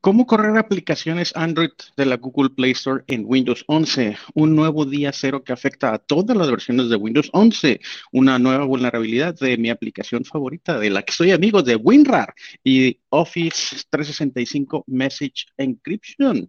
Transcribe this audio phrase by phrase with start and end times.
[0.00, 4.16] ¿Cómo correr aplicaciones Android de la Google Play Store en Windows 11?
[4.34, 7.80] Un nuevo día cero que afecta a todas las versiones de Windows 11.
[8.12, 12.34] Una nueva vulnerabilidad de mi aplicación favorita, de la que soy amigo de WinRAR
[12.64, 16.48] y Office 365 Message Encryption.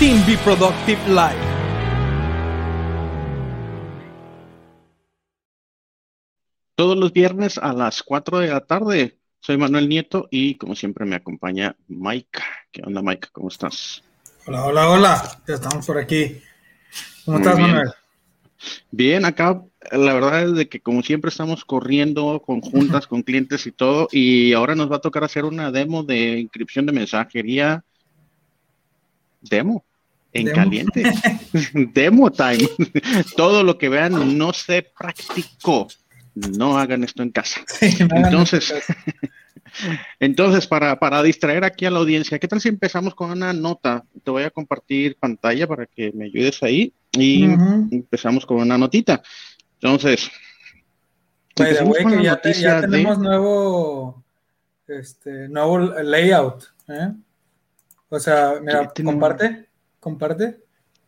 [0.00, 1.36] Team Be Productive Live.
[6.74, 11.04] Todos los viernes a las 4 de la tarde soy Manuel Nieto y como siempre
[11.04, 12.40] me acompaña Mike.
[12.72, 13.28] ¿Qué onda Mike?
[13.30, 14.02] ¿Cómo estás?
[14.46, 15.42] Hola, hola, hola.
[15.46, 16.40] Ya estamos por aquí.
[17.26, 17.92] ¿Cómo estás Manuel?
[18.90, 19.62] Bien, acá
[19.92, 24.08] la verdad es de que como siempre estamos corriendo con juntas, con clientes y todo,
[24.10, 27.84] y ahora nos va a tocar hacer una demo de inscripción de mensajería.
[29.42, 29.84] Demo.
[30.32, 31.02] En caliente.
[31.92, 32.68] demo time.
[33.36, 35.88] todo lo que vean no se practicó
[36.34, 37.60] no hagan esto en casa.
[37.80, 38.72] entonces,
[40.20, 44.04] entonces para, para distraer aquí a la audiencia, ¿qué tal si empezamos con una nota?
[44.22, 49.22] Te voy a compartir pantalla para que me ayudes ahí y empezamos con una notita.
[49.74, 50.30] Entonces,
[51.54, 52.40] que ya,
[52.80, 54.22] tenemos nuevo,
[54.86, 56.64] este, nuevo layout.
[56.88, 57.12] ¿eh?
[58.08, 59.66] O sea, mira, comparte,
[60.00, 60.58] comparte.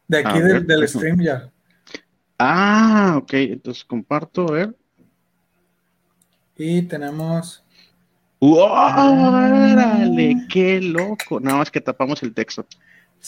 [0.06, 1.50] De aquí del, del stream ya.
[2.38, 4.76] Ah, ok, entonces comparto, a ver.
[6.56, 7.64] Y tenemos.
[8.40, 8.58] ¡Wow!
[8.58, 10.46] ¡Órale!
[10.48, 11.40] ¡Qué loco!
[11.40, 12.66] Nada más que tapamos el texto.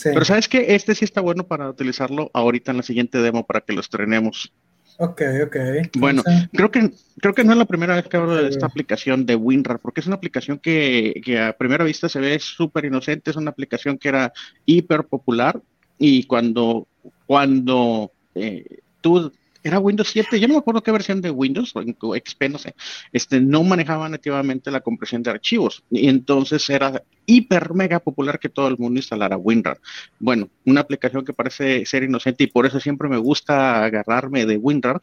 [0.03, 3.61] Pero sabes que este sí está bueno para utilizarlo ahorita en la siguiente demo para
[3.61, 4.51] que lo estrenemos.
[4.97, 5.55] Ok, ok.
[5.97, 6.23] Bueno,
[6.53, 9.35] creo que creo que no es la primera vez que hablo de esta aplicación de
[9.35, 13.51] WinRAR, porque es una aplicación que, a primera vista se ve súper inocente, es una
[13.51, 14.33] aplicación que era
[14.65, 15.61] hiper popular
[15.97, 16.87] y cuando,
[17.25, 19.31] cuando eh, tú
[19.65, 22.75] era Windows 7, yo no me acuerdo qué versión de Windows o XP, no sé,
[23.11, 28.47] este, no manejaba nativamente la compresión de archivos y entonces era hiper mega popular que
[28.47, 29.79] todo el mundo instalara WinRAR.
[30.19, 34.57] Bueno, una aplicación que parece ser inocente y por eso siempre me gusta agarrarme de
[34.57, 34.99] WinRAR,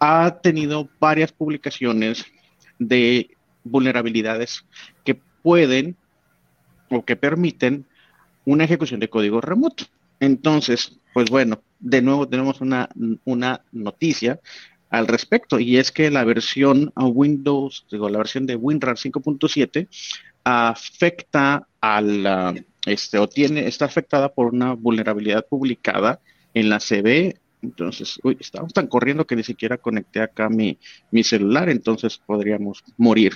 [0.00, 2.24] ha tenido varias publicaciones
[2.80, 3.30] de
[3.62, 4.64] vulnerabilidades
[5.04, 5.96] que pueden
[6.90, 7.86] o que permiten
[8.44, 9.84] una ejecución de código remoto.
[10.20, 12.88] Entonces, pues bueno, de nuevo tenemos una,
[13.24, 14.40] una noticia
[14.90, 19.88] al respecto y es que la versión a Windows, digo, la versión de WinRAR 5.7
[20.44, 26.20] afecta al, este, o tiene, está afectada por una vulnerabilidad publicada
[26.52, 27.38] en la CB.
[27.62, 30.78] Entonces, uy, estamos tan corriendo que ni siquiera conecté acá mi,
[31.10, 33.34] mi celular, entonces podríamos morir.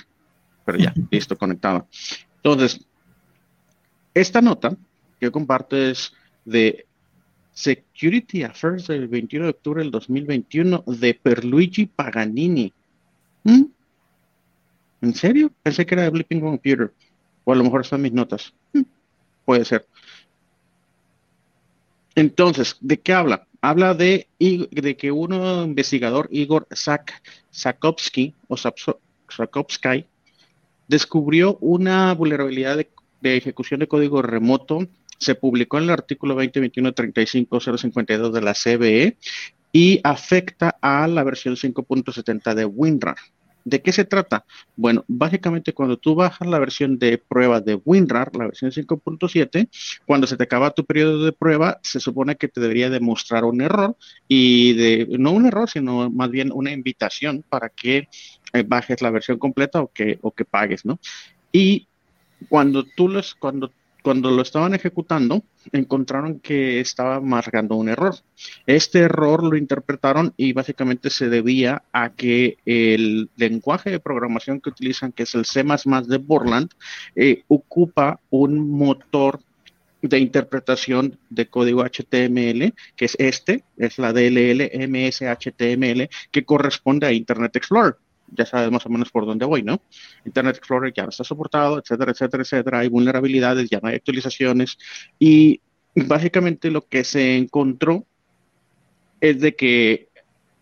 [0.65, 1.87] Pero ya, listo, conectado.
[2.37, 2.85] Entonces,
[4.13, 4.77] esta nota
[5.19, 6.13] que comparto es
[6.49, 6.85] de
[7.53, 12.73] Security Affairs del 21 de octubre del 2021 de Perluigi Paganini.
[13.43, 13.63] ¿Mm?
[15.01, 15.51] ¿En serio?
[15.61, 16.93] Pensé que era de Blipping Computer.
[17.43, 18.53] O a lo mejor están mis notas.
[18.73, 18.81] ¿Mm?
[19.45, 19.85] Puede ser.
[22.15, 23.47] Entonces, ¿de qué habla?
[23.61, 30.05] Habla de, de que un investigador, Igor Sak, Sakovsky, o Sakovsky,
[30.87, 32.77] descubrió una vulnerabilidad
[33.21, 34.87] de ejecución de código remoto
[35.19, 39.17] se publicó en el artículo 2021-35052 de la CBE
[39.71, 43.17] y afecta a la versión 5.70 de WinRAR.
[43.65, 44.45] ¿De qué se trata?
[44.75, 49.69] Bueno, básicamente cuando tú bajas la versión de prueba de WinRAR, la versión 5.7,
[50.05, 53.61] cuando se te acaba tu periodo de prueba, se supone que te debería demostrar un
[53.61, 53.95] error
[54.27, 58.07] y de no un error, sino más bien una invitación para que
[58.53, 60.99] eh, bajes la versión completa o que, o que pagues, ¿no?
[61.51, 61.87] Y
[62.47, 68.15] cuando tú los, cuando cuando lo estaban ejecutando, encontraron que estaba marcando un error.
[68.65, 74.69] Este error lo interpretaron y básicamente se debía a que el lenguaje de programación que
[74.69, 76.71] utilizan, que es el C de Borland,
[77.15, 79.41] eh, ocupa un motor
[80.01, 87.11] de interpretación de código HTML, que es este, es la DLL MSHTML, que corresponde a
[87.11, 87.97] Internet Explorer
[88.31, 89.81] ya sabes más o menos por dónde voy, ¿no?
[90.25, 92.79] Internet Explorer ya no está soportado, etcétera, etcétera, etcétera.
[92.79, 94.77] Hay vulnerabilidades, ya no hay actualizaciones.
[95.17, 95.61] Y
[95.95, 98.05] básicamente lo que se encontró
[99.21, 100.09] es de que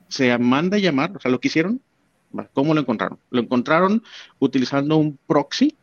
[0.07, 1.81] se manda a llamar, o sea, lo que hicieron,
[2.53, 3.19] ¿cómo lo encontraron?
[3.29, 4.03] Lo encontraron
[4.39, 5.75] utilizando un proxy.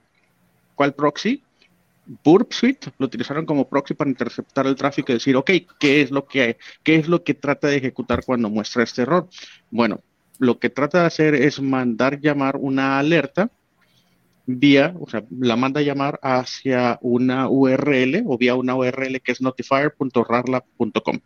[0.74, 1.42] ¿Cuál proxy?
[2.06, 6.10] Burp Suite lo utilizaron como proxy para interceptar el tráfico y decir, ok, ¿qué es
[6.10, 9.28] lo que, qué es lo que trata de ejecutar cuando muestra este error?
[9.70, 10.02] Bueno,
[10.38, 13.50] lo que trata de hacer es mandar llamar una alerta
[14.46, 19.32] vía, o sea, la manda a llamar hacia una URL o vía una URL que
[19.32, 21.20] es notifier.rarla.com.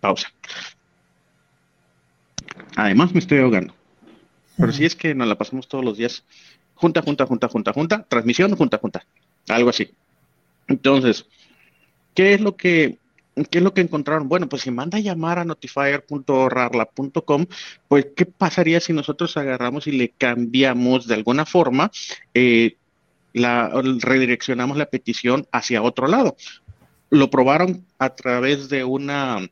[0.00, 0.32] Pausa.
[2.76, 3.74] Además me estoy ahogando.
[4.56, 6.24] Pero si es que nos la pasamos todos los días.
[6.74, 9.06] Junta, junta, junta, junta, junta, transmisión, junta, junta.
[9.48, 9.90] Algo así.
[10.66, 11.26] Entonces,
[12.14, 12.98] ¿qué es lo que
[13.44, 14.28] ¿Qué es lo que encontraron?
[14.28, 17.46] Bueno, pues si manda a llamar a notifier.rarla.com,
[17.88, 21.92] pues ¿qué pasaría si nosotros agarramos y le cambiamos de alguna forma,
[22.34, 22.76] eh,
[23.32, 23.70] la,
[24.00, 26.36] redireccionamos la petición hacia otro lado?
[27.10, 29.48] Lo probaron a través de una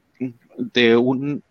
[0.56, 1.43] de un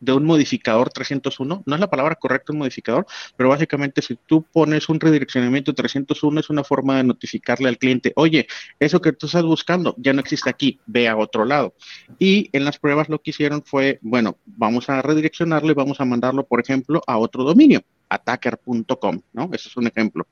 [0.00, 1.62] de un modificador 301.
[1.64, 3.06] No es la palabra correcta un modificador,
[3.36, 8.12] pero básicamente si tú pones un redireccionamiento 301 es una forma de notificarle al cliente,
[8.16, 8.46] oye,
[8.78, 11.74] eso que tú estás buscando ya no existe aquí, ve a otro lado.
[12.18, 16.04] Y en las pruebas lo que hicieron fue, bueno, vamos a redireccionarlo y vamos a
[16.04, 19.50] mandarlo, por ejemplo, a otro dominio, attacker.com, ¿no?
[19.52, 20.26] Ese es un ejemplo.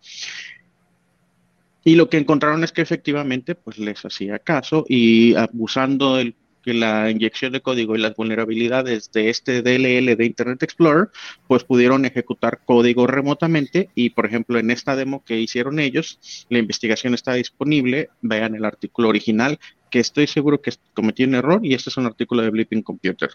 [1.85, 6.35] Y lo que encontraron es que efectivamente, pues les hacía caso y abusando del
[6.65, 11.09] que la inyección de código y las vulnerabilidades de este DLL de Internet Explorer,
[11.47, 16.59] pues pudieron ejecutar código remotamente y, por ejemplo, en esta demo que hicieron ellos, la
[16.59, 19.59] investigación está disponible, vean el artículo original,
[19.91, 23.31] que estoy seguro que cometí un error y este es un artículo de Blipping Computer.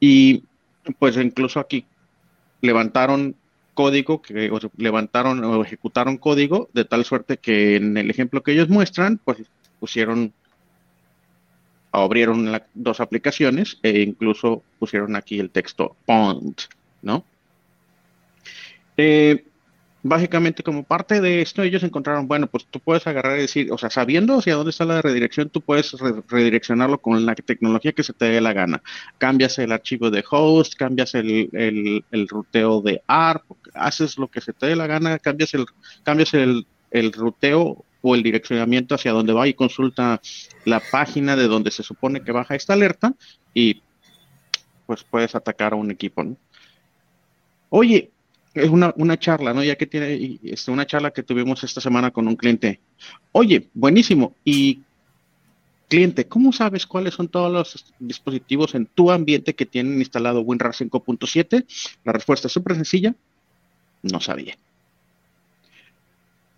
[0.00, 0.42] Y
[0.98, 1.86] pues incluso aquí
[2.60, 3.36] levantaron
[3.74, 8.68] código que levantaron o ejecutaron código de tal suerte que en el ejemplo que ellos
[8.68, 9.38] muestran, pues
[9.78, 10.32] pusieron
[12.00, 16.56] abrieron dos aplicaciones e incluso pusieron aquí el texto Pond,
[17.02, 17.24] ¿no?
[18.96, 19.44] Eh,
[20.02, 23.78] básicamente como parte de esto ellos encontraron, bueno, pues tú puedes agarrar y decir, o
[23.78, 25.92] sea, sabiendo hacia dónde está la redirección, tú puedes
[26.28, 28.82] redireccionarlo con la tecnología que se te dé la gana.
[29.18, 31.50] Cambias el archivo de host, cambias el,
[32.10, 35.66] el, ruteo de ARP, haces lo que se te dé la gana, cambias el,
[36.04, 40.20] cambias el, el ruteo o el direccionamiento hacia donde va y consulta
[40.64, 43.14] la página de donde se supone que baja esta alerta
[43.54, 43.82] y
[44.86, 46.36] pues puedes atacar a un equipo, ¿no?
[47.70, 48.10] Oye,
[48.54, 49.62] es una, una charla, ¿no?
[49.62, 52.80] Ya que tiene este, una charla que tuvimos esta semana con un cliente.
[53.32, 54.34] Oye, buenísimo.
[54.44, 54.80] Y
[55.88, 60.72] cliente, ¿cómo sabes cuáles son todos los dispositivos en tu ambiente que tienen instalado WinRAR
[60.72, 61.66] 5.7?
[62.04, 63.14] La respuesta es súper sencilla.
[64.02, 64.56] No sabía.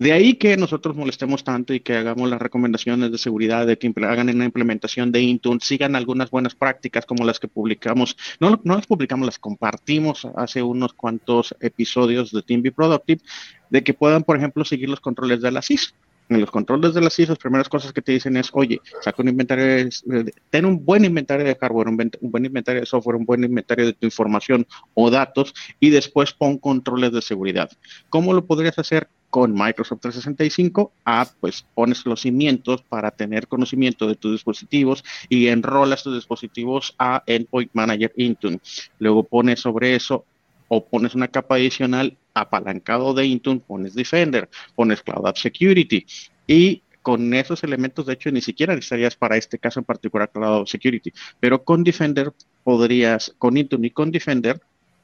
[0.01, 3.93] De ahí que nosotros molestemos tanto y que hagamos las recomendaciones de seguridad, de que
[3.97, 8.77] hagan una implementación de Intune, sigan algunas buenas prácticas como las que publicamos, no, no
[8.77, 13.21] las publicamos, las compartimos hace unos cuantos episodios de Team Be Productive,
[13.69, 15.95] de que puedan, por ejemplo, seguir los controles de la CIS.
[16.31, 19.21] En los controles de la CIS, las primeras cosas que te dicen es, oye, saca
[19.21, 23.17] un inventario, de, ten un buen inventario de hardware, un, un, buen inventario de software,
[23.17, 27.69] un buen inventario de tu información o datos y después pon controles de seguridad.
[28.11, 29.09] ¿Cómo lo podrías hacer?
[29.31, 35.47] con Microsoft 365, a pues pones los cimientos para tener conocimiento de tus dispositivos y
[35.47, 38.61] enrolas tus dispositivos a Endpoint Manager Intune.
[38.99, 40.25] Luego pones sobre eso
[40.73, 46.07] o pones una capa adicional apalancado de Intune, pones Defender, pones Cloud App Security
[46.47, 50.61] y con esos elementos, de hecho, ni siquiera necesitarías para este caso en particular Cloud
[50.61, 54.61] App Security, pero con Defender podrías, con Intune y con Defender,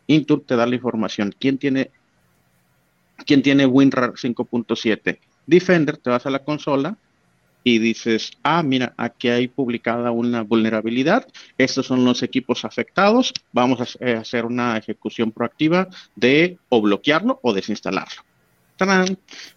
[0.07, 1.91] Intune te da la información, quién tiene
[3.25, 5.19] ¿Quién tiene WinRAR 5.7?
[5.47, 6.99] Defender, te vas a la consola
[7.67, 11.27] y dices, ah, mira, aquí hay publicada una vulnerabilidad,
[11.59, 17.41] estos son los equipos afectados, vamos a eh, hacer una ejecución proactiva de o bloquearlo
[17.43, 18.23] o desinstalarlo.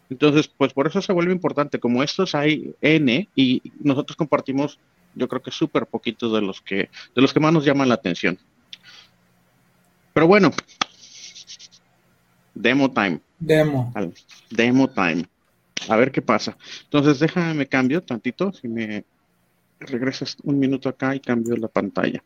[0.09, 4.79] Entonces, pues por eso se vuelve importante, como estos hay N y nosotros compartimos,
[5.13, 7.95] yo creo que súper poquitos de los que, de los que más nos llaman la
[7.95, 8.39] atención.
[10.13, 10.49] Pero bueno,
[12.55, 13.19] demo time.
[13.37, 13.93] Demo.
[14.49, 15.25] demo time.
[15.87, 16.57] A ver qué pasa.
[16.83, 18.51] Entonces, déjame cambio tantito.
[18.53, 19.05] Si me
[19.79, 22.23] regresas un minuto acá y cambio la pantalla.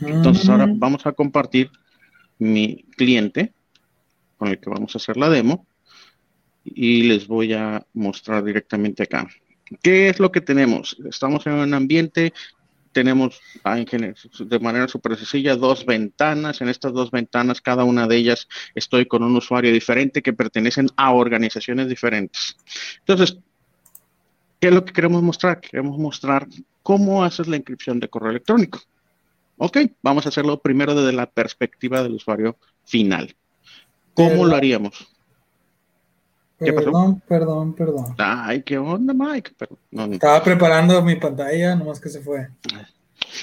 [0.00, 1.70] Entonces, ahora vamos a compartir
[2.38, 3.52] mi cliente
[4.36, 5.66] con el que vamos a hacer la demo
[6.64, 9.28] y les voy a mostrar directamente acá.
[9.82, 10.96] ¿Qué es lo que tenemos?
[11.08, 12.32] Estamos en un ambiente
[12.98, 13.40] tenemos
[14.40, 16.60] de manera súper sencilla dos ventanas.
[16.60, 20.88] En estas dos ventanas, cada una de ellas estoy con un usuario diferente que pertenecen
[20.96, 22.56] a organizaciones diferentes.
[22.98, 23.38] Entonces,
[24.60, 25.60] ¿Qué es lo que queremos mostrar?
[25.60, 26.48] Queremos mostrar
[26.82, 28.80] cómo haces la inscripción de correo electrónico.
[29.56, 33.36] Ok, vamos a hacerlo primero desde la perspectiva del usuario final.
[34.14, 35.06] ¿Cómo lo haríamos?
[36.58, 38.14] ¿Qué perdón, perdón, perdón.
[38.18, 39.52] Ay, qué onda, Mike.
[40.12, 42.48] Estaba preparando mi pantalla, nomás que se fue.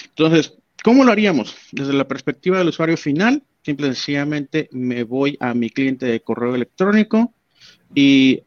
[0.10, 0.54] Entonces,
[0.84, 1.56] ¿cómo lo haríamos?
[1.72, 6.20] Desde la perspectiva del usuario final, simple y sencillamente me voy a mi cliente de
[6.20, 7.34] correo electrónico
[7.94, 8.44] y,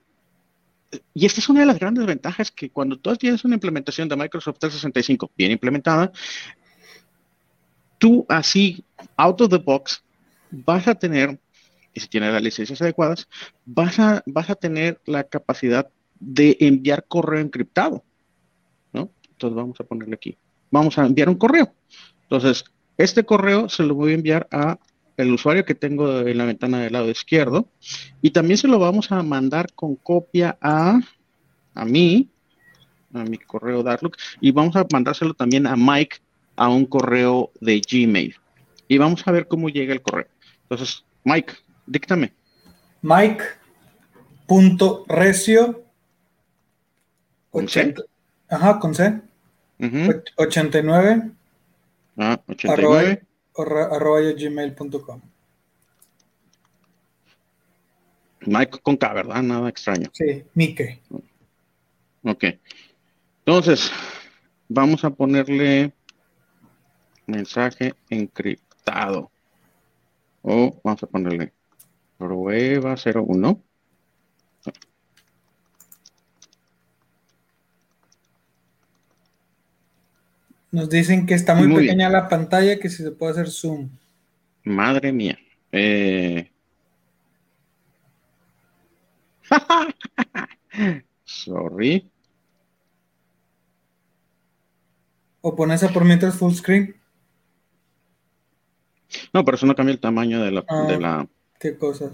[1.14, 4.16] y esta es una de las grandes ventajas que cuando tú tienes una implementación de
[4.16, 6.12] Microsoft 365 bien implementada,
[7.96, 8.84] tú así,
[9.16, 10.02] out of the box,
[10.50, 11.38] vas a tener
[11.98, 13.28] si tienes las licencias adecuadas,
[13.64, 15.88] vas a, vas a tener la capacidad
[16.20, 18.04] de enviar correo encriptado.
[18.92, 19.10] ¿no?
[19.30, 20.36] Entonces vamos a ponerle aquí.
[20.70, 21.72] Vamos a enviar un correo.
[22.22, 22.64] Entonces,
[22.96, 24.78] este correo se lo voy a enviar a
[25.16, 27.68] el usuario que tengo en la ventana del lado izquierdo
[28.22, 31.00] y también se lo vamos a mandar con copia a,
[31.74, 32.28] a mí,
[33.12, 36.18] a mi correo de Outlook y vamos a mandárselo también a Mike
[36.54, 38.36] a un correo de Gmail.
[38.86, 40.28] Y vamos a ver cómo llega el correo.
[40.62, 41.54] Entonces, Mike,
[41.88, 42.32] Díctame.
[43.02, 43.48] Mike.recio.
[47.50, 47.94] ¿Con C?
[48.48, 49.20] Ajá, con C.
[50.36, 51.30] 89.
[52.18, 53.22] Ah, 89.
[53.56, 55.20] Arroba, gmail.com.
[58.46, 59.42] Mike con K, ¿verdad?
[59.42, 60.10] Nada extraño.
[60.12, 61.02] Sí, Mike.
[62.22, 62.44] Ok.
[63.44, 63.90] Entonces,
[64.68, 65.92] vamos a ponerle
[67.26, 69.30] mensaje encriptado.
[70.42, 71.52] O vamos a ponerle
[72.18, 73.62] Prueba 01.
[80.70, 83.88] Nos dicen que está muy, pequeña la pantalla, que si se puede hacer zoom.
[84.64, 85.38] Madre mía.
[85.72, 86.50] Eh...
[91.24, 92.10] Sorry.
[95.40, 96.96] O pones a por mientras full screen.
[99.32, 100.98] No, pero eso no cambia el tamaño de la, de ah.
[101.00, 102.12] la ¿Qué cosas?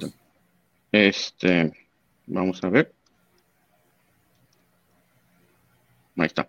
[0.90, 1.72] Este,
[2.26, 2.94] vamos a ver.
[6.16, 6.48] Ahí está.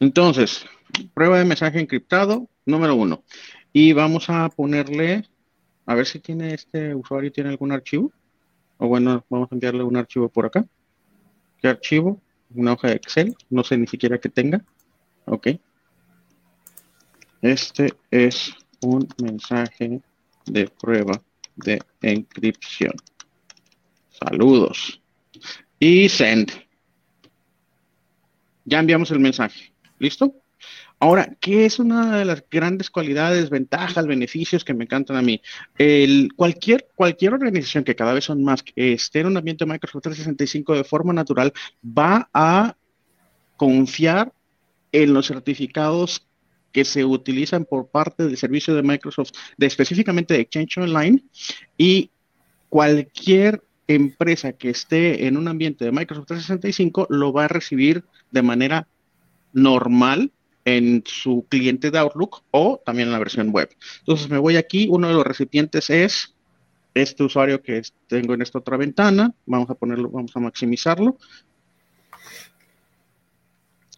[0.00, 0.66] Entonces,
[1.14, 3.22] prueba de mensaje encriptado, número uno.
[3.72, 5.24] Y vamos a ponerle,
[5.86, 8.12] a ver si tiene este usuario, tiene algún archivo.
[8.76, 10.66] O bueno, vamos a enviarle un archivo por acá.
[11.58, 12.20] ¿Qué archivo?
[12.54, 13.34] Una hoja de Excel.
[13.48, 14.62] No sé ni siquiera que tenga.
[15.24, 15.48] Ok.
[17.40, 20.02] Este es un mensaje
[20.46, 21.20] de prueba
[21.56, 22.92] de encripción.
[24.10, 25.00] Saludos.
[25.78, 26.52] Y send.
[28.64, 29.72] Ya enviamos el mensaje.
[29.98, 30.34] ¿Listo?
[31.00, 35.42] Ahora, ¿qué es una de las grandes cualidades, ventajas, beneficios que me encantan a mí?
[35.76, 40.02] El, cualquier, cualquier organización que cada vez son más, que esté en un ambiente Microsoft
[40.02, 41.52] 365 de forma natural,
[41.84, 42.76] va a
[43.56, 44.32] confiar
[44.92, 46.26] en los certificados
[46.74, 51.22] que se utilizan por parte del servicio de Microsoft, de específicamente de Exchange Online,
[51.78, 52.10] y
[52.68, 58.42] cualquier empresa que esté en un ambiente de Microsoft 365 lo va a recibir de
[58.42, 58.88] manera
[59.52, 60.32] normal
[60.64, 63.68] en su cliente de Outlook o también en la versión web.
[64.00, 66.34] Entonces me voy aquí, uno de los recipientes es
[66.92, 71.18] este usuario que tengo en esta otra ventana, vamos a ponerlo, vamos a maximizarlo.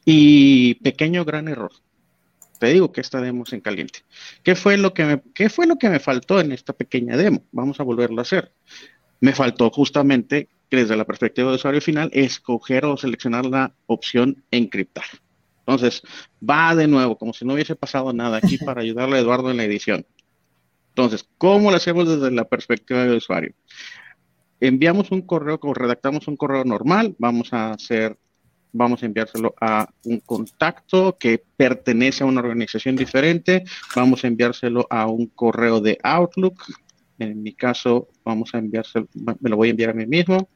[0.04, 1.72] Y pequeño gran error.
[2.58, 4.00] Te digo que esta demo es en caliente.
[4.42, 7.44] ¿Qué fue, lo que me, ¿Qué fue lo que me faltó en esta pequeña demo?
[7.52, 8.52] Vamos a volverlo a hacer.
[9.20, 15.04] Me faltó justamente desde la perspectiva de usuario final, escoger o seleccionar la opción encriptar.
[15.60, 16.02] Entonces,
[16.48, 19.56] va de nuevo, como si no hubiese pasado nada aquí para ayudarle a Eduardo en
[19.56, 20.06] la edición.
[20.88, 23.54] Entonces, ¿cómo lo hacemos desde la perspectiva del usuario?
[24.60, 28.16] Enviamos un correo, o redactamos un correo normal, vamos a hacer
[28.76, 33.64] vamos a enviárselo a un contacto que pertenece a una organización diferente,
[33.94, 36.62] vamos a enviárselo a un correo de Outlook,
[37.18, 39.08] en mi caso vamos a enviárselo,
[39.40, 40.48] me lo voy a enviar a mí mismo.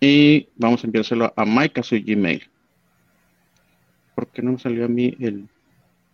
[0.00, 2.53] Y vamos a enviárselo a Mike a su Gmail.
[4.14, 5.48] ¿Por qué no me salió a mí el...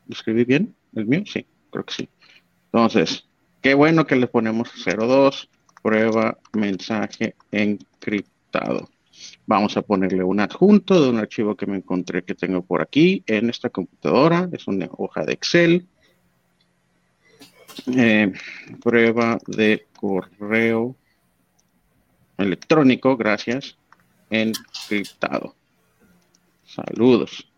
[0.06, 0.74] ¿Lo escribí bien?
[0.94, 1.22] ¿El mío?
[1.26, 2.08] Sí, creo que sí.
[2.72, 3.24] Entonces,
[3.60, 5.48] qué bueno que le ponemos 02,
[5.82, 8.88] prueba mensaje encriptado.
[9.46, 13.22] Vamos a ponerle un adjunto de un archivo que me encontré que tengo por aquí
[13.26, 14.48] en esta computadora.
[14.52, 15.86] Es una hoja de Excel.
[17.96, 18.32] Eh,
[18.82, 20.96] prueba de correo
[22.36, 23.76] electrónico, gracias,
[24.30, 25.54] encriptado.
[26.64, 27.49] Saludos.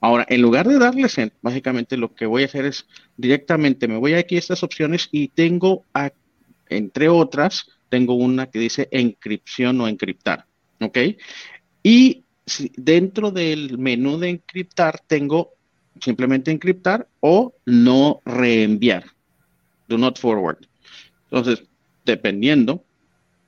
[0.00, 2.86] Ahora, en lugar de darle send, básicamente lo que voy a hacer es
[3.16, 5.84] directamente me voy aquí a estas opciones y tengo,
[6.68, 10.46] entre otras, tengo una que dice encripción o encriptar.
[10.80, 10.98] ¿Ok?
[11.82, 12.24] Y
[12.76, 15.54] dentro del menú de encriptar tengo
[16.00, 19.04] simplemente encriptar o no reenviar.
[19.88, 20.66] Do not forward.
[21.30, 21.64] Entonces,
[22.04, 22.84] dependiendo,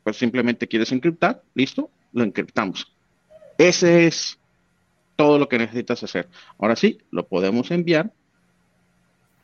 [0.05, 2.93] pues simplemente quieres encriptar, listo, lo encriptamos.
[3.59, 4.38] Ese es
[5.16, 6.28] todo lo que necesitas hacer.
[6.58, 8.12] Ahora sí, lo podemos enviar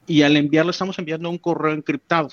[0.07, 2.29] y al enviarlo estamos enviando un correo encriptado.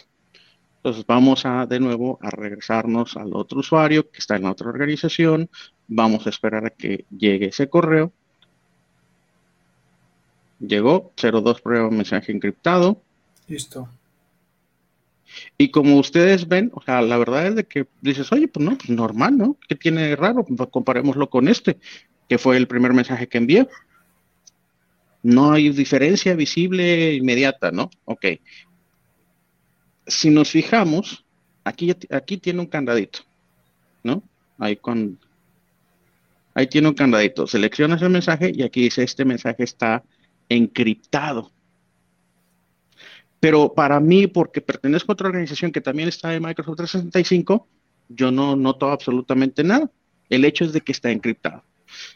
[0.78, 4.70] Entonces vamos a de nuevo a regresarnos al otro usuario que está en la otra
[4.70, 5.50] organización.
[5.88, 8.14] Vamos a esperar a que llegue ese correo.
[10.60, 13.02] Llegó 02 prueba mensaje encriptado.
[13.48, 13.90] Listo.
[15.58, 18.78] Y como ustedes ven, o sea, la verdad es de que dices, oye, pues no,
[18.78, 19.58] pues normal, ¿no?
[19.68, 20.44] ¿Qué tiene raro?
[20.46, 21.78] Pues comparémoslo con este,
[22.30, 23.68] que fue el primer mensaje que envié.
[25.22, 27.90] No hay diferencia visible inmediata, ¿no?
[28.06, 28.26] Ok
[30.10, 31.24] si nos fijamos,
[31.64, 33.20] aquí, aquí tiene un candadito,
[34.04, 34.24] ¿no?
[34.58, 35.20] Ahí con,
[36.54, 37.48] ahí tiene un candadito.
[37.48, 40.04] Seleccionas el mensaje y aquí dice este mensaje está
[40.50, 41.52] encriptado.
[43.40, 47.68] Pero para mí, porque pertenezco a otra organización que también está en Microsoft 365,
[48.10, 49.90] yo no noto absolutamente nada.
[50.30, 51.64] El hecho es de que está encriptado.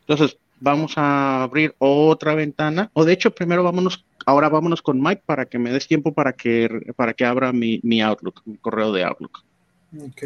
[0.02, 5.24] Entonces, vamos a abrir otra ventana, o de hecho, primero vámonos ahora vámonos con Mike
[5.26, 9.04] para que me des tiempo para que, para que abra mi, Outlook, mi correo de
[9.04, 9.44] Outlook.
[10.00, 10.24] Ok.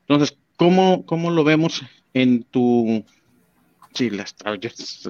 [0.00, 1.82] Entonces, ¿cómo, cómo lo vemos
[2.14, 3.04] en tu...
[3.94, 4.10] Sí,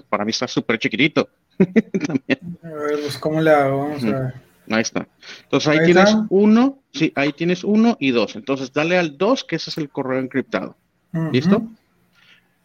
[0.09, 1.29] para mí está súper chiquitito.
[1.59, 3.89] A ver, pues, ¿cómo le hago?
[3.89, 4.35] Vamos a ver.
[4.71, 5.07] Ahí está.
[5.43, 8.37] Entonces ahí, tienes uno, sí, ahí tienes uno y dos.
[8.37, 10.77] Entonces dale al dos, que ese es el correo encriptado.
[11.33, 11.67] ¿Listo?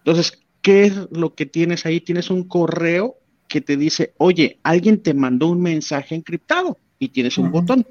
[0.05, 2.00] Entonces, ¿qué es lo que tienes ahí?
[2.00, 7.39] Tienes un correo que te dice, oye, alguien te mandó un mensaje encriptado y tienes
[7.39, 7.88] un botón.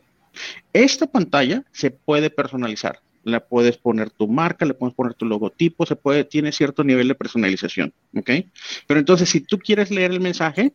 [0.73, 3.00] Esta pantalla se puede personalizar.
[3.24, 7.09] Le puedes poner tu marca, le puedes poner tu logotipo, se puede, tiene cierto nivel
[7.09, 8.31] de personalización, ¿ok?
[8.87, 10.72] Pero entonces, si tú quieres leer el mensaje,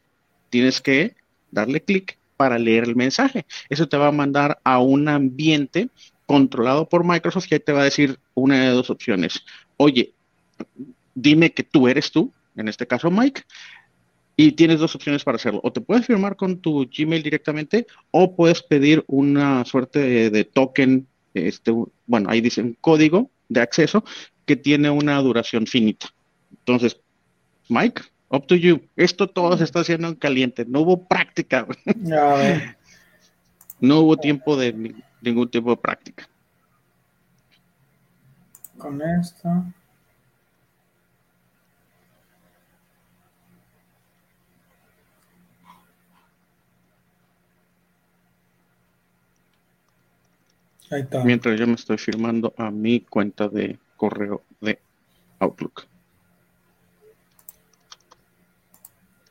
[0.50, 1.16] tienes que
[1.52, 3.46] darle clic para leer el mensaje.
[3.70, 5.90] Eso te va a mandar a un ambiente
[6.26, 9.44] controlado por Microsoft y ahí te va a decir una de dos opciones.
[9.78, 10.14] Oye,
[11.16, 13.44] dime que tú eres tú, en este caso Mike,
[14.36, 15.60] y tienes dos opciones para hacerlo.
[15.64, 21.08] O te puedes firmar con tu Gmail directamente o puedes pedir una suerte de, token,
[21.34, 21.74] este,
[22.08, 24.06] bueno, ahí dice un código de acceso
[24.46, 26.08] que tiene una duración finita.
[26.52, 27.02] Entonces,
[27.68, 28.82] Mike, up to you.
[28.96, 30.66] Esto todo se está haciendo en caliente.
[30.66, 31.68] No hubo práctica.
[33.82, 36.30] no hubo tiempo de ningún tipo de práctica.
[38.78, 39.50] Con esto.
[51.24, 54.80] Mientras yo me estoy firmando a mi cuenta de correo de
[55.40, 55.86] Outlook.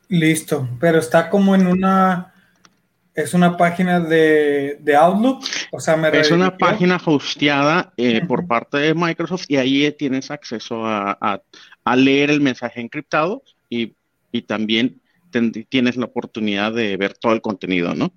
[0.07, 2.33] Listo, pero está como en una,
[3.13, 8.77] es una página de, Outlook, o sea, me es una página hosteada eh, por parte
[8.77, 11.41] de Microsoft y ahí tienes acceso a,
[11.95, 13.93] leer el mensaje encriptado y,
[14.47, 15.01] también
[15.69, 18.11] tienes la oportunidad de ver todo el contenido, ¿no?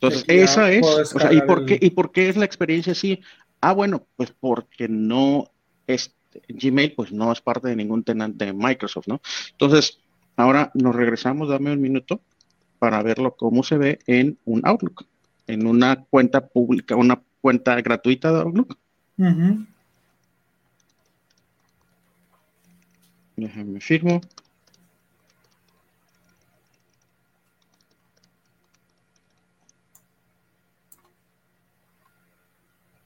[0.00, 3.20] Entonces, esa es, o sea, ¿y por, qué, ¿y por qué es la experiencia así?
[3.60, 5.50] Ah, bueno, pues porque no
[5.86, 6.14] es,
[6.48, 9.22] Gmail pues no es parte de ningún tenante de Microsoft, ¿no?
[9.52, 9.98] Entonces,
[10.36, 12.20] ahora nos regresamos, dame un minuto
[12.78, 15.06] para verlo cómo se ve en un Outlook,
[15.46, 18.76] en una cuenta pública, una cuenta gratuita de Outlook.
[23.36, 24.20] Déjame firmo.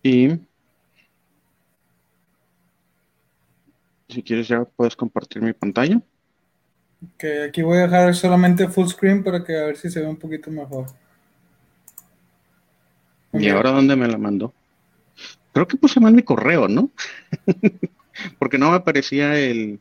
[0.03, 0.39] Y
[4.09, 6.01] si quieres ya puedes compartir mi pantalla.
[7.03, 10.07] Ok, aquí voy a dejar solamente full screen para que a ver si se ve
[10.07, 10.87] un poquito mejor.
[13.33, 14.53] ¿Y ahora dónde me la mandó?
[15.53, 16.91] Creo que puse mal mi correo, ¿no?
[18.39, 19.81] Porque no me aparecía el...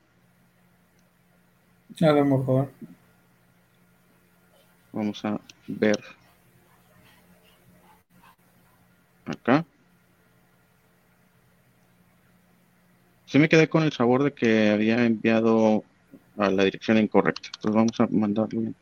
[2.02, 2.72] A lo mejor.
[4.94, 6.00] Vamos a ver.
[9.26, 9.66] Acá.
[13.30, 15.84] Sí me quedé con el sabor de que había enviado
[16.38, 17.50] a la dirección incorrecta.
[17.56, 18.74] Entonces vamos a mandarle.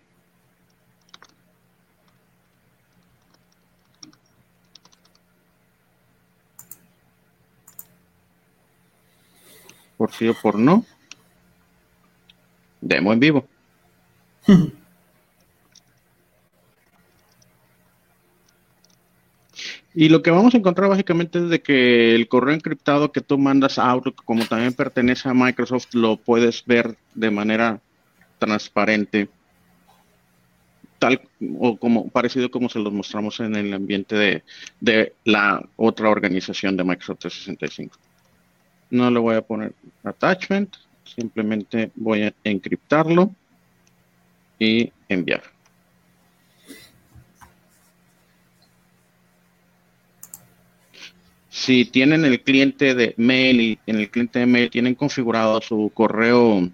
[9.97, 10.85] Por sí o por no.
[12.81, 13.47] Llamo en vivo.
[19.99, 23.39] Y lo que vamos a encontrar básicamente es de que el correo encriptado que tú
[23.39, 27.81] mandas a Outlook, como también pertenece a Microsoft, lo puedes ver de manera
[28.37, 29.27] transparente,
[30.99, 31.19] tal
[31.57, 34.43] o como parecido como se los mostramos en el ambiente de,
[34.81, 37.97] de la otra organización de Microsoft 365.
[38.91, 43.33] No le voy a poner attachment, simplemente voy a encriptarlo
[44.59, 45.56] y enviar.
[51.57, 55.91] Si tienen el cliente de mail y en el cliente de mail tienen configurado su
[55.91, 56.69] correo,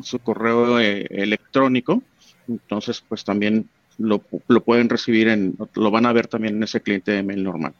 [0.00, 2.04] su correo eh, electrónico,
[2.46, 6.80] entonces pues también lo, lo, pueden recibir en, lo van a ver también en ese
[6.80, 7.74] cliente de mail normal.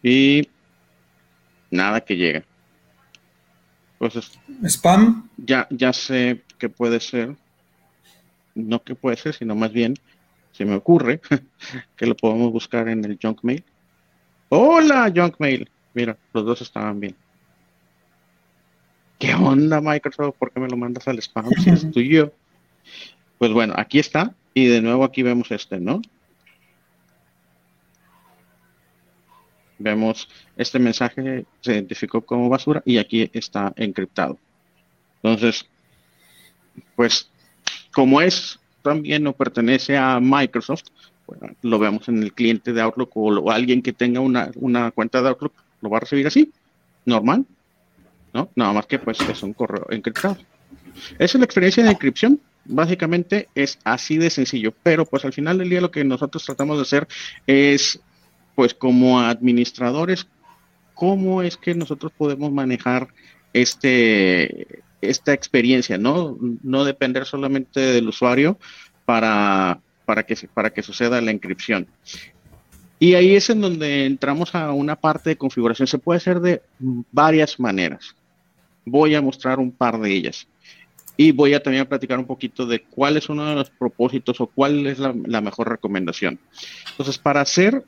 [0.00, 0.48] Y
[1.72, 2.44] nada que llega.
[3.94, 5.28] Entonces, spam.
[5.38, 7.34] Ya, ya sé que puede ser,
[8.54, 9.94] no que puede ser, sino más bien
[10.58, 11.20] se me ocurre
[11.96, 13.64] que lo podemos buscar en el junk mail.
[14.48, 15.70] Hola, junk mail.
[15.94, 17.14] Mira, los dos estaban bien.
[19.20, 20.34] ¿Qué onda, Microsoft?
[20.36, 22.32] ¿Por qué me lo mandas al spam si es tuyo?
[23.38, 24.34] Pues bueno, aquí está.
[24.52, 26.02] Y de nuevo aquí vemos este, ¿no?
[29.78, 34.40] Vemos este mensaje se identificó como basura y aquí está encriptado.
[35.22, 35.68] Entonces,
[36.96, 37.30] pues
[37.92, 40.84] como es también no pertenece a Microsoft,
[41.62, 45.52] lo vemos en el cliente de Outlook o, alguien que tenga una, cuenta de Outlook
[45.80, 46.50] lo va a recibir así,
[47.04, 47.44] normal,
[48.32, 48.50] ¿no?
[48.54, 50.36] Nada más que pues es un correo encriptado.
[51.18, 52.40] Esa es la experiencia de encripción.
[52.64, 56.76] Básicamente es así de sencillo, pero pues al final del día lo que nosotros tratamos
[56.76, 57.08] de hacer
[57.46, 58.00] es
[58.54, 60.26] pues como administradores,
[60.94, 63.08] cómo es que nosotros podemos manejar
[63.52, 66.36] este, esta experiencia, ¿no?
[66.62, 68.58] No depender solamente del usuario
[69.04, 71.86] para, para, que, para que suceda la inscripción.
[73.00, 75.86] Y ahí es en donde entramos a una parte de configuración.
[75.86, 76.62] Se puede hacer de
[77.12, 78.16] varias maneras.
[78.84, 80.48] Voy a mostrar un par de ellas.
[81.16, 84.46] Y voy a también platicar un poquito de cuál es uno de los propósitos o
[84.46, 86.38] cuál es la, mejor recomendación.
[86.90, 87.84] Entonces, para hacer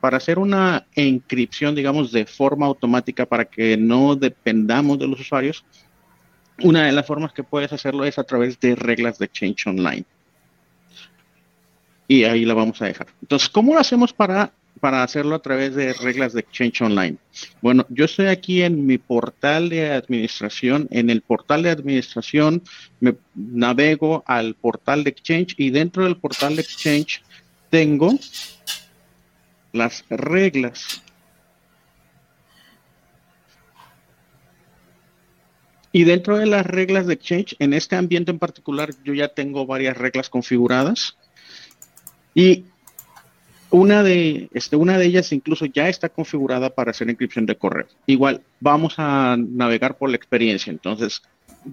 [0.00, 5.64] para hacer una encripción, digamos, de forma automática para que no dependamos de los usuarios,
[6.62, 10.04] una de las formas que puedes hacerlo es a través de reglas de Exchange Online.
[12.08, 13.06] Y ahí la vamos a dejar.
[13.22, 17.16] Entonces, ¿cómo lo hacemos para, para hacerlo a través de reglas de Exchange Online?
[17.62, 20.88] Bueno, yo estoy aquí en mi portal de administración.
[20.90, 22.62] En el portal de administración
[22.98, 27.22] me navego al portal de Exchange y dentro del portal de Exchange
[27.70, 28.18] tengo
[29.72, 31.02] las reglas.
[35.92, 39.66] Y dentro de las reglas de Exchange, en este ambiente en particular, yo ya tengo
[39.66, 41.16] varias reglas configuradas.
[42.34, 42.64] Y
[43.70, 47.86] una de, este, una de ellas incluso ya está configurada para hacer inscripción de correo.
[48.06, 50.70] Igual, vamos a navegar por la experiencia.
[50.70, 51.22] Entonces,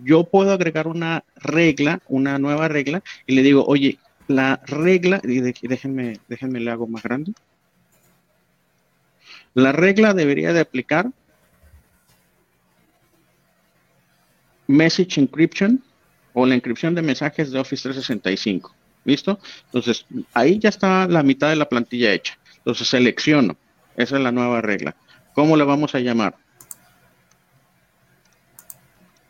[0.03, 6.19] yo puedo agregar una regla, una nueva regla, y le digo, oye, la regla, déjenme,
[6.27, 7.33] déjenme le hago más grande.
[9.53, 11.11] La regla debería de aplicar
[14.67, 15.83] Message Encryption
[16.33, 18.75] o la encripción de mensajes de Office 365.
[19.05, 19.39] ¿Listo?
[19.65, 22.37] Entonces, ahí ya está la mitad de la plantilla hecha.
[22.57, 23.55] Entonces, selecciono.
[23.95, 24.95] Esa es la nueva regla.
[25.33, 26.35] ¿Cómo la vamos a llamar?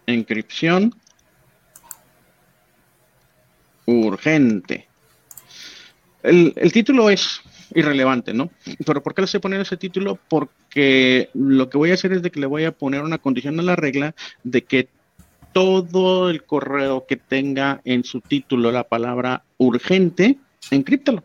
[0.07, 0.95] Encripción
[3.85, 4.87] urgente.
[6.23, 7.41] El, el título es
[7.73, 8.49] irrelevante, ¿no?
[8.85, 10.19] Pero ¿por qué le estoy poniendo ese título?
[10.27, 13.59] Porque lo que voy a hacer es de que le voy a poner una condición
[13.59, 14.89] a la regla de que
[15.53, 20.37] todo el correo que tenga en su título la palabra urgente,
[20.71, 21.23] encríptalo.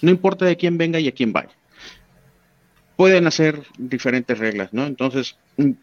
[0.00, 1.52] No importa de quién venga y a quién vaya.
[2.96, 4.86] Pueden hacer diferentes reglas, ¿no?
[4.86, 5.36] Entonces,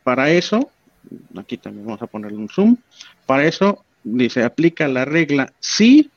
[0.03, 0.71] para eso,
[1.35, 2.77] aquí también vamos a ponerle un zoom,
[3.25, 6.09] para eso dice aplica la regla sí,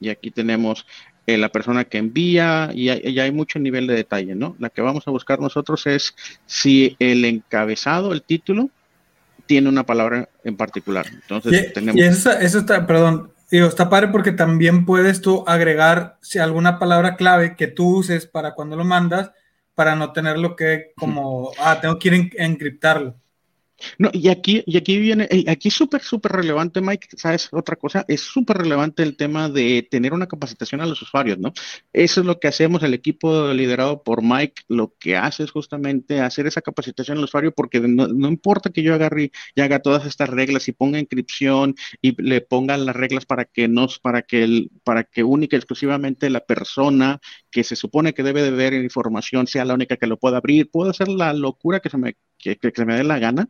[0.00, 0.86] y aquí tenemos
[1.26, 4.56] eh, la persona que envía, y hay, hay, mucho nivel de detalle, ¿no?
[4.58, 6.14] La que vamos a buscar nosotros es
[6.46, 8.70] si el encabezado, el título,
[9.50, 11.06] tiene una palabra en particular.
[11.12, 12.00] Entonces, tenemos...
[12.00, 17.16] Y eso, está, perdón, digo, está padre porque también puedes tú agregar si alguna palabra
[17.16, 19.32] clave que tú uses para cuando lo mandas,
[19.74, 23.16] para no tenerlo que como, ah, tengo que ir encriptarlo.
[23.98, 27.48] No, y aquí, y aquí viene, aquí es súper, súper relevante, Mike, ¿sabes?
[27.52, 31.52] Otra cosa, es súper relevante el tema de tener una capacitación a los usuarios, ¿no?
[31.92, 36.20] Eso es lo que hacemos, el equipo liderado por Mike, lo que hace es justamente
[36.20, 40.28] hacer esa capacitación al usuario, porque no, importa que yo agarre y haga todas estas
[40.28, 44.70] reglas y ponga inscripción y le ponga las reglas para que nos, para que el,
[44.84, 49.64] para que única exclusivamente la persona que se supone que debe de ver información sea
[49.64, 52.84] la única que lo pueda abrir, puedo hacer la locura que se me, que se
[52.84, 53.48] me dé la gana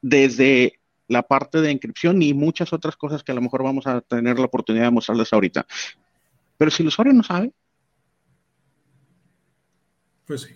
[0.00, 4.00] desde la parte de inscripción y muchas otras cosas que a lo mejor vamos a
[4.00, 5.66] tener la oportunidad de mostrarles ahorita.
[6.58, 7.52] Pero si el usuario no sabe.
[10.26, 10.54] Pues sí.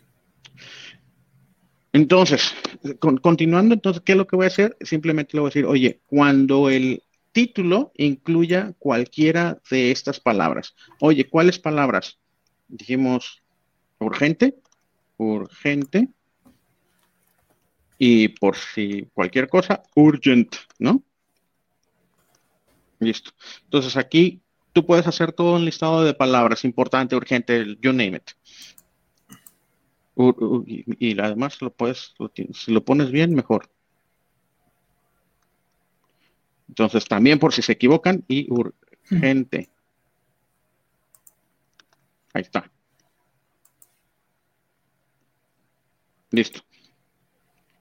[1.93, 2.55] Entonces,
[3.23, 4.77] continuando, entonces, ¿qué es lo que voy a hacer?
[4.83, 10.75] Simplemente le voy a decir, oye, cuando el título incluya cualquiera de estas palabras.
[11.01, 12.19] Oye, ¿cuáles palabras?
[12.69, 13.43] Dijimos
[13.99, 14.57] urgente,
[15.17, 16.09] urgente,
[17.99, 21.03] y por si cualquier cosa, urgent, ¿no?
[22.99, 23.31] Listo.
[23.65, 28.31] Entonces aquí tú puedes hacer todo un listado de palabras importante, urgente, you name it.
[30.99, 32.15] y, además lo puedes,
[32.53, 33.71] si lo pones bien, mejor.
[36.69, 39.71] Entonces también por si se equivocan y urgente.
[42.37, 42.71] Ahí está.
[46.31, 46.61] Listo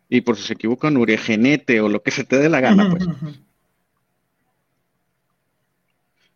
[0.09, 3.05] y por si se equivocan, uregenete o lo que se te dé la gana, pues.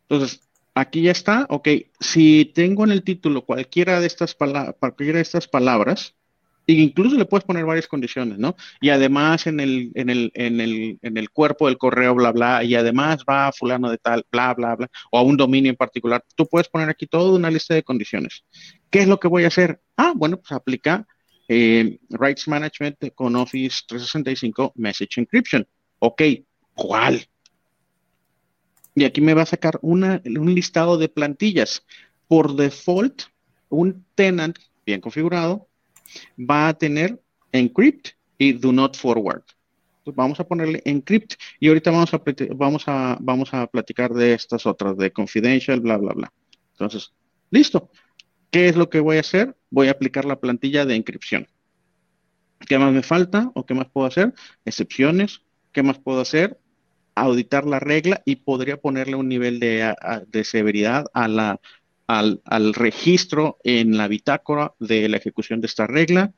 [0.01, 0.41] Entonces,
[0.73, 1.67] aquí ya está, ok,
[1.99, 6.15] si tengo en el título cualquiera de estas, cualquiera de estas palabras,
[6.73, 8.55] incluso le puedes poner varias condiciones, ¿no?
[8.81, 12.63] Y además en el, en el, en el, en el cuerpo del correo, bla, bla,
[12.63, 15.75] y además va a fulano de tal, bla, bla, bla, o a un dominio en
[15.75, 16.23] particular.
[16.35, 18.43] Tú puedes poner aquí toda una lista de condiciones.
[18.89, 19.81] ¿Qué es lo que voy a hacer?
[19.97, 21.07] Ah, bueno, pues aplica
[21.47, 25.67] eh, Rights Management con Office 365 Message Encryption.
[25.99, 26.21] Ok,
[26.73, 27.25] ¿cuál?
[28.95, 31.85] Y aquí me va a sacar una, un listado de plantillas.
[32.27, 33.23] Por default,
[33.69, 35.68] un tenant bien configurado
[36.37, 39.43] va a tener encrypt y do not forward.
[40.05, 42.21] vamos a ponerle encrypt y ahorita vamos a,
[42.55, 46.33] vamos, a, vamos a platicar de estas otras, de confidential, bla, bla, bla.
[46.71, 47.13] Entonces,
[47.51, 47.91] listo.
[48.51, 49.55] ¿Qué es lo que voy a hacer?
[49.69, 51.47] Voy a aplicar la plantilla de inscripción.
[52.67, 54.33] ¿Qué más me falta o qué más puedo hacer?
[54.65, 55.43] Excepciones.
[55.71, 56.59] ¿Qué más puedo hacer?
[57.15, 61.61] Auditar la regla y podría ponerle un nivel de, severidad a la,
[62.09, 66.33] al, registro en la bitácora de la ejecución de esta regla.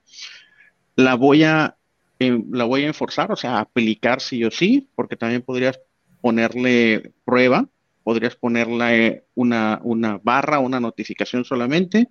[0.96, 1.78] La voy a,
[2.20, 5.80] em, la voy a enforzar, o sea, aplicar sí o sí, porque también podrías
[6.22, 7.68] ponerle prueba
[8.04, 12.10] podrías ponerle una, una barra, una notificación solamente.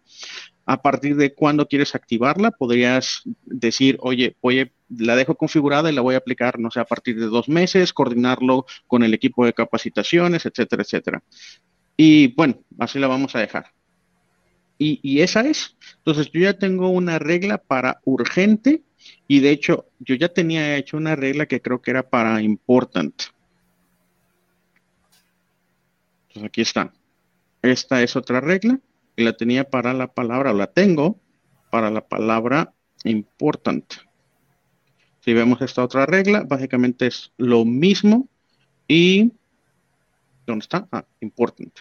[0.66, 6.00] A partir de cuándo quieres activarla, podrías decir, oye, oye, la dejo configurada y la
[6.00, 9.52] voy a aplicar, no sé, a partir de dos meses, coordinarlo con el equipo de
[9.52, 11.22] capacitaciones, etcétera, etcétera.
[12.02, 13.74] Y bueno, así la vamos a dejar.
[14.78, 15.76] Y, esa es.
[15.98, 18.82] Entonces, yo ya tengo una regla para urgente
[19.28, 23.24] y de hecho, yo ya tenía hecho una regla que creo que era para important.
[26.22, 26.90] Entonces aquí está.
[27.60, 28.80] Esta es otra regla
[29.14, 31.20] y la tenía para la palabra, o la tengo
[31.70, 32.72] para la palabra
[33.04, 33.84] important.
[35.22, 38.26] Si vemos esta otra regla, básicamente es lo mismo
[38.88, 39.32] y
[40.46, 40.88] ¿dónde está?
[40.92, 41.78] Ah, important.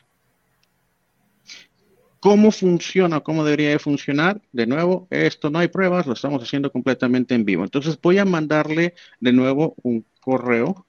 [2.19, 3.21] ¿Cómo funciona?
[3.21, 4.41] ¿Cómo debería de funcionar?
[4.51, 7.63] De nuevo, esto no hay pruebas, lo estamos haciendo completamente en vivo.
[7.63, 10.85] Entonces voy a mandarle de nuevo un correo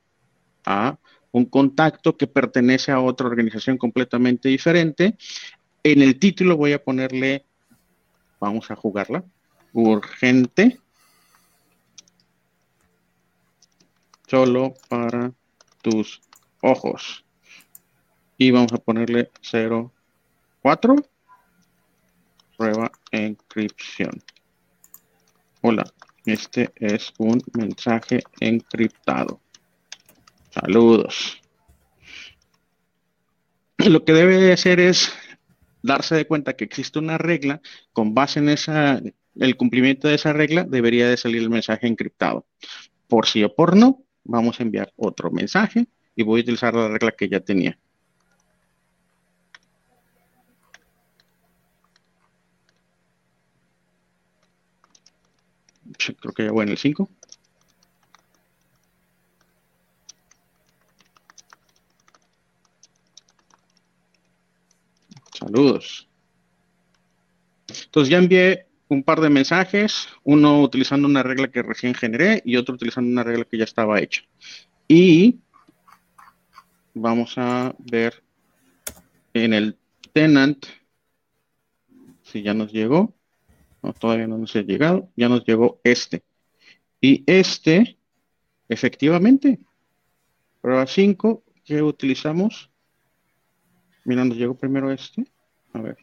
[0.65, 0.99] a
[1.31, 5.17] un contacto que pertenece a otra organización completamente diferente.
[5.85, 7.45] En el título voy a ponerle,
[8.41, 9.25] vamos a jugarla,
[9.73, 10.81] urgente,
[14.27, 15.33] solo para
[15.81, 16.21] tus
[16.61, 17.25] ojos.
[18.37, 20.97] Y vamos a ponerle 04,
[22.61, 24.23] prueba encripción.
[25.63, 25.83] Hola,
[26.27, 29.41] este es un mensaje encriptado.
[30.51, 31.41] Saludos.
[33.79, 35.11] Lo que debe hacer es
[35.83, 37.63] darse de cuenta que existe una regla,
[37.95, 39.01] con base en esa,
[39.37, 42.47] el cumplimiento de esa regla, debería de salir el mensaje encriptado.
[43.09, 46.89] Por sí o por no, vamos a enviar otro mensaje y voy a utilizar la
[46.89, 47.79] regla que ya tenía.
[56.21, 57.09] Creo que ya voy en el 5.
[65.39, 66.09] Saludos.
[67.85, 72.57] Entonces ya envié un par de mensajes, uno utilizando una regla que recién generé y
[72.57, 74.23] otro utilizando una regla que ya estaba hecha.
[74.89, 75.41] Y
[76.95, 78.23] vamos a ver
[79.33, 79.79] en el
[80.13, 80.67] tenant
[82.23, 83.15] si ya nos llegó.
[83.83, 85.09] No, todavía no nos ha llegado.
[85.17, 86.23] Ya nos llegó este.
[87.01, 87.99] Y este,
[88.69, 89.59] efectivamente,
[90.61, 92.71] prueba 5 que utilizamos.
[94.05, 95.25] Mira, nos llegó primero este.
[95.73, 95.99] A ver.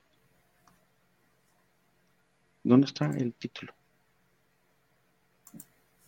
[2.63, 3.73] ¿Dónde está el título?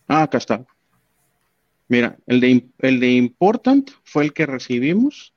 [0.07, 0.65] Ah, acá está.
[1.87, 5.33] Mira, el de, el de important fue el que recibimos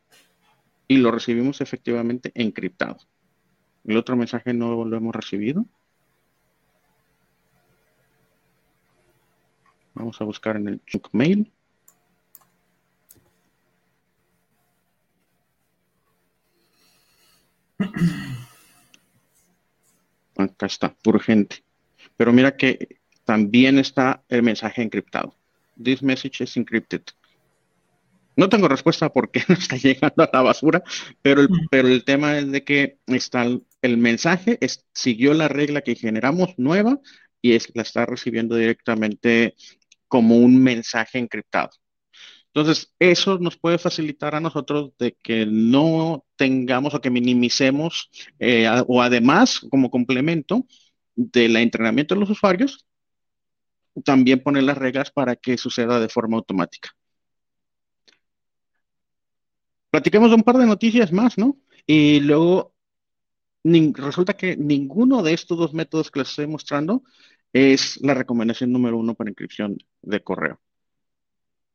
[0.89, 2.99] y lo recibimos efectivamente encriptado.
[3.85, 5.67] El otro mensaje no lo hemos recibido.
[9.95, 11.53] Vamos a buscar en el junk mail.
[20.37, 21.63] Acá está, urgente.
[22.17, 25.35] Pero mira que también está el mensaje encriptado.
[25.83, 27.03] This message is encrypted.
[28.35, 30.83] No tengo respuesta por qué no está llegando a la basura,
[31.21, 31.69] pero el, mm.
[31.71, 33.45] pero el tema es de que está
[33.83, 34.59] el, mensaje,
[34.93, 36.99] siguió la regla que generamos nueva
[37.43, 39.55] y es, la está recibiendo directamente
[40.13, 41.71] como un mensaje encriptado.
[42.49, 48.69] Entonces, eso nos puede facilitar a nosotros de que no tengamos o que minimicemos eh,
[48.89, 50.67] o además, como complemento
[51.17, 52.87] del entrenamiento de los usuarios,
[54.05, 56.91] también poner las reglas para que suceda de forma automática.
[59.91, 61.57] Platiquemos un par de noticias más, ¿no?
[61.87, 62.75] Y luego
[63.65, 67.03] resulta que ninguno de estos dos métodos que les estoy mostrando
[67.55, 70.61] es la recomendación número uno para inscripción de correo.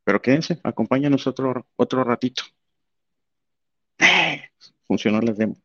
[0.04, 2.42] Pero quédense, acompáñanos otro, otro ratito.
[4.86, 5.56] funcionó la demo.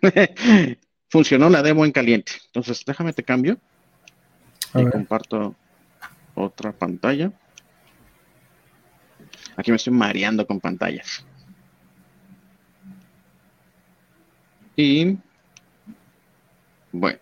[1.08, 2.32] funcionó la demo en caliente.
[2.46, 3.58] Entonces, déjame te cambio.
[4.74, 5.56] y comparto
[6.34, 7.32] otra pantalla.
[9.56, 11.24] Aquí me estoy mareando con pantallas.
[14.76, 15.18] Y
[16.92, 17.18] bueno.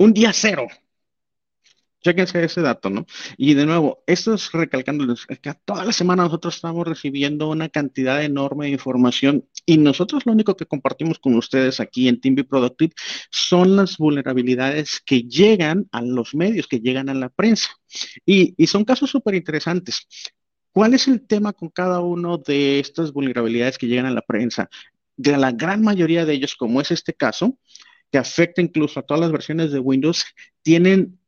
[0.00, 0.66] Un día cero.
[2.02, 3.04] Chequense ese dato, ¿no?
[3.36, 8.24] Y de nuevo, esto es recalcando que toda la semana nosotros estamos recibiendo una cantidad
[8.24, 12.94] enorme de información y nosotros lo único que compartimos con ustedes aquí en Team Productive
[13.30, 17.68] son las vulnerabilidades que llegan a los medios, que llegan a la prensa.
[18.24, 20.06] Y, y son casos súper interesantes.
[20.72, 24.70] ¿Cuál es el tema con cada uno de estas vulnerabilidades que llegan a la prensa?
[25.18, 27.58] De la gran mayoría de ellos, como es este caso,
[28.10, 30.24] que afecta incluso a todas las versiones de Windows,
[30.62, 31.18] tienen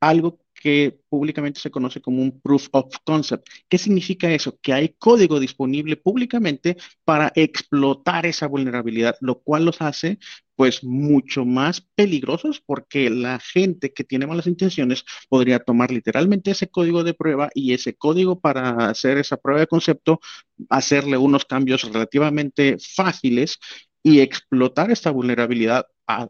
[0.00, 3.48] algo que públicamente se conoce como un proof of concept.
[3.68, 4.58] ¿Qué significa eso?
[4.60, 10.18] Que hay código disponible públicamente para explotar esa vulnerabilidad, lo cual los hace
[10.56, 16.68] pues mucho más peligrosos porque la gente que tiene malas intenciones podría tomar literalmente ese
[16.68, 20.20] código de prueba y ese código para hacer esa prueba de concepto,
[20.68, 23.58] hacerle unos cambios relativamente fáciles
[24.02, 25.86] y explotar esta vulnerabilidad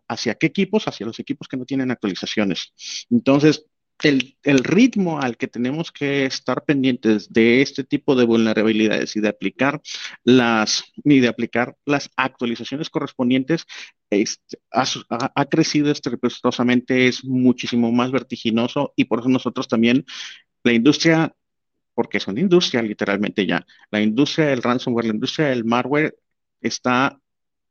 [0.08, 2.72] hacia qué equipos, hacia los equipos que no tienen actualizaciones.
[3.10, 3.64] Entonces,
[4.02, 9.28] el, ritmo al que tenemos que estar pendientes de este tipo de vulnerabilidades y de
[9.28, 9.80] aplicar
[10.24, 13.66] las, y de aplicar las actualizaciones correspondientes
[14.10, 20.04] este, ha, crecido estrepitosamente, es muchísimo más vertiginoso y por eso nosotros también,
[20.64, 21.34] la industria,
[21.94, 26.16] porque es una industria literalmente ya, la industria del ransomware, la industria del malware
[26.60, 27.19] está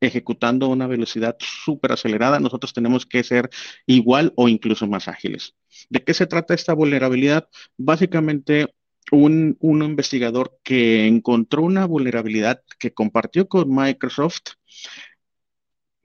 [0.02, 3.50] ejecutando una velocidad súper acelerada, nosotros tenemos que ser
[3.86, 5.56] igual o incluso más ágiles.
[5.90, 7.50] ¿De qué se trata esta vulnerabilidad?
[7.78, 8.74] Básicamente,
[9.12, 14.56] un, investigador que encontró una vulnerabilidad que compartió con Microsoft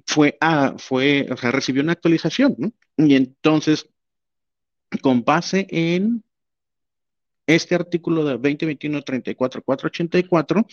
[0.07, 2.74] fue a, fue, o sea, recibió una actualización.
[2.96, 3.88] Y entonces,
[5.02, 6.22] con base en
[7.46, 10.64] este artículo de 2021-34-484,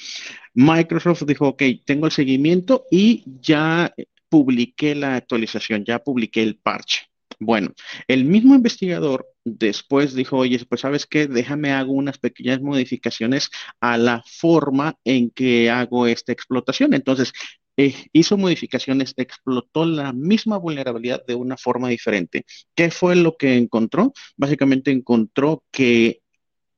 [0.53, 3.93] Microsoft dijo, ok, tengo el seguimiento y ya
[4.29, 7.01] publiqué la actualización, ya publiqué el parche.
[7.39, 7.73] Bueno,
[8.07, 13.97] el mismo investigador después dijo, oye, pues sabes qué, déjame hago unas pequeñas modificaciones a
[13.97, 16.93] la forma en que hago esta explotación.
[16.93, 17.33] Entonces,
[17.77, 22.45] eh, hizo modificaciones, explotó la misma vulnerabilidad de una forma diferente.
[22.75, 24.13] ¿Qué fue lo que encontró?
[24.37, 26.20] Básicamente encontró que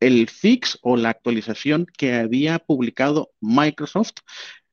[0.08, 4.22] el fix o la actualización que había publicado Microsoft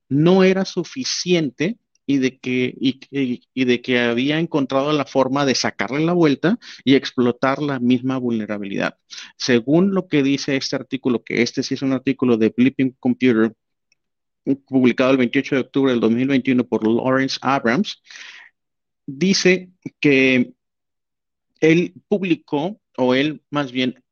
[0.08, 6.04] no era suficiente y de que, y, de que había encontrado la forma de sacarle
[6.04, 8.98] la vuelta y explotar la misma vulnerabilidad.
[9.36, 13.52] Según lo que dice este artículo, que este sí es un artículo de Blipping Computer,
[14.66, 18.02] publicado el 28 de octubre del 2021 por Lawrence Abrams,
[19.06, 19.70] dice
[20.00, 20.52] que
[21.60, 24.02] él publicó, o él más bien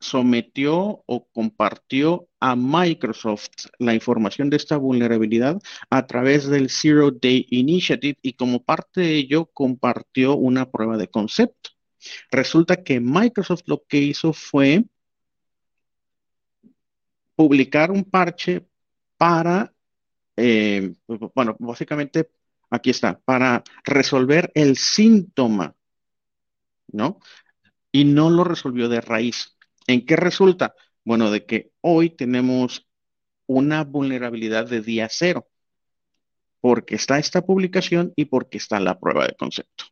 [0.00, 7.46] sometió o compartió a Microsoft la información de esta vulnerabilidad a través del Zero Day
[7.50, 11.70] Initiative y como parte de ello compartió una prueba de concepto.
[12.30, 14.84] Resulta que Microsoft lo que hizo fue
[17.34, 18.66] publicar un parche
[19.16, 19.72] para,
[20.36, 20.94] eh,
[21.34, 22.30] bueno, básicamente
[22.70, 25.74] aquí está, para resolver el síntoma,
[26.88, 27.20] ¿no?
[27.92, 29.57] Y no lo resolvió de raíz.
[29.88, 30.74] ¿En qué resulta?
[31.04, 32.86] Bueno, de que hoy tenemos
[33.46, 35.48] una vulnerabilidad de día cero,
[36.60, 39.84] porque está esta publicación y porque está la prueba de concepto.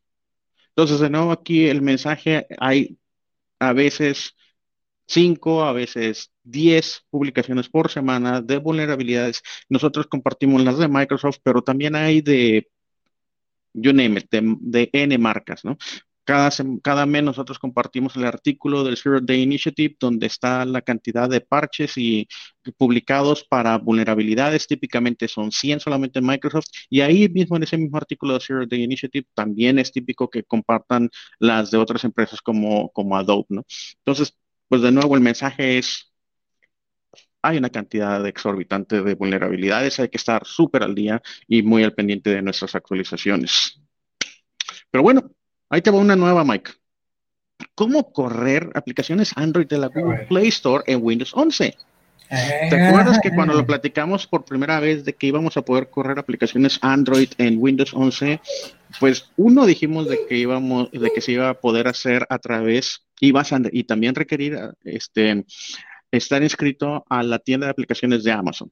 [0.69, 2.99] Entonces, de nuevo aquí el mensaje, hay
[3.59, 4.37] a veces
[5.07, 9.43] cinco, a veces diez publicaciones por semana de vulnerabilidades.
[9.71, 12.69] Nosotros compartimos las de Microsoft, pero también hay de,
[13.73, 15.79] you name it, de, de N marcas, ¿no?
[16.27, 16.51] Cada,
[16.83, 21.41] cada mes nosotros compartimos el artículo del Zero Day Initiative donde está la cantidad de
[21.41, 22.27] parches y
[22.77, 24.67] publicados para vulnerabilidades.
[24.67, 28.67] Típicamente son 100 solamente en Microsoft y ahí mismo en ese mismo artículo de Zero
[28.67, 33.65] Day Initiative también es típico que compartan las de otras empresas como, como Adobe, ¿no?
[33.99, 34.37] Entonces,
[34.69, 36.13] pues de nuevo el mensaje es
[37.43, 41.95] hay una cantidad exorbitante de vulnerabilidades, hay que estar súper al día y muy al
[41.95, 43.81] pendiente de nuestras actualizaciones.
[44.91, 45.31] Pero bueno,
[45.69, 46.73] Ahí te va una nueva, Mike.
[47.75, 51.75] ¿Cómo correr aplicaciones Android de la Google Play Store en Windows 11?
[52.29, 56.19] ¿Te acuerdas que cuando lo platicamos por primera vez de que íbamos a poder correr
[56.19, 58.41] aplicaciones Android en Windows 11,
[58.99, 63.05] pues uno dijimos de que íbamos, de que se iba a poder hacer a través,
[63.21, 65.45] ibas y también requerir este
[66.11, 68.71] estar inscrito a la tienda de aplicaciones de Amazon.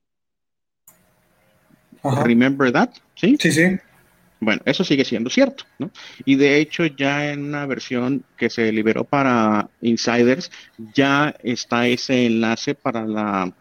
[2.03, 2.91] Remember that?
[3.15, 3.53] Sí, sí.
[3.53, 3.79] sí.
[4.45, 5.91] Bueno, eso sigue siendo cierto, ¿no?
[6.25, 10.51] Y de hecho ya en una versión que se liberó para insiders,
[10.95, 13.53] ya está ese enlace para la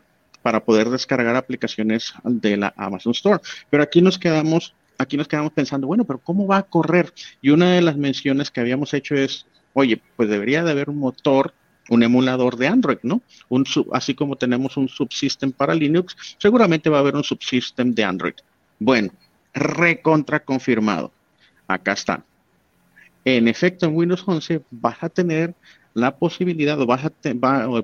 [0.42, 3.42] para poder descargar aplicaciones de la Amazon Store.
[3.70, 7.14] Pero aquí nos quedamos, aquí nos quedamos pensando, bueno, pero ¿cómo va a correr?
[7.42, 10.98] Y una de las menciones que habíamos hecho es, oye, pues debería de haber un
[10.98, 11.54] motor
[11.90, 13.22] un emulador de Android, ¿no?
[13.50, 18.04] Un así como tenemos un subsystem para Linux, seguramente va a haber un subsystem de
[18.04, 18.36] Android.
[18.80, 19.12] Bueno,
[19.54, 21.12] recontra confirmado.
[21.68, 22.24] Acá está.
[23.26, 25.54] En efecto, en Windows 11 vas a tener
[25.94, 27.12] la posibilidad, o, vas a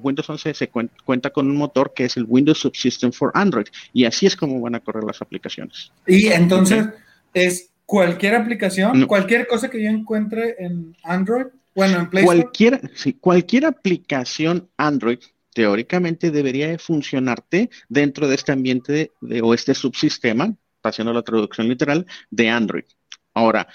[0.02, 0.70] Windows 11 se
[1.06, 4.60] cuenta con un motor que es el Windows Subsystem for Android, y así es como
[4.60, 5.92] van a correr las aplicaciones.
[6.08, 6.88] Y entonces,
[7.34, 13.14] es cualquier aplicación, cualquier cosa que yo encuentre en Android, bueno, en Play cualquier, Sí,
[13.14, 15.20] cualquier aplicación Android
[15.54, 22.06] teóricamente debería funcionarte dentro de este ambiente de, o este subsistema haciendo la traducción literal,
[22.30, 22.86] de Android.
[23.34, 23.68] Ahora,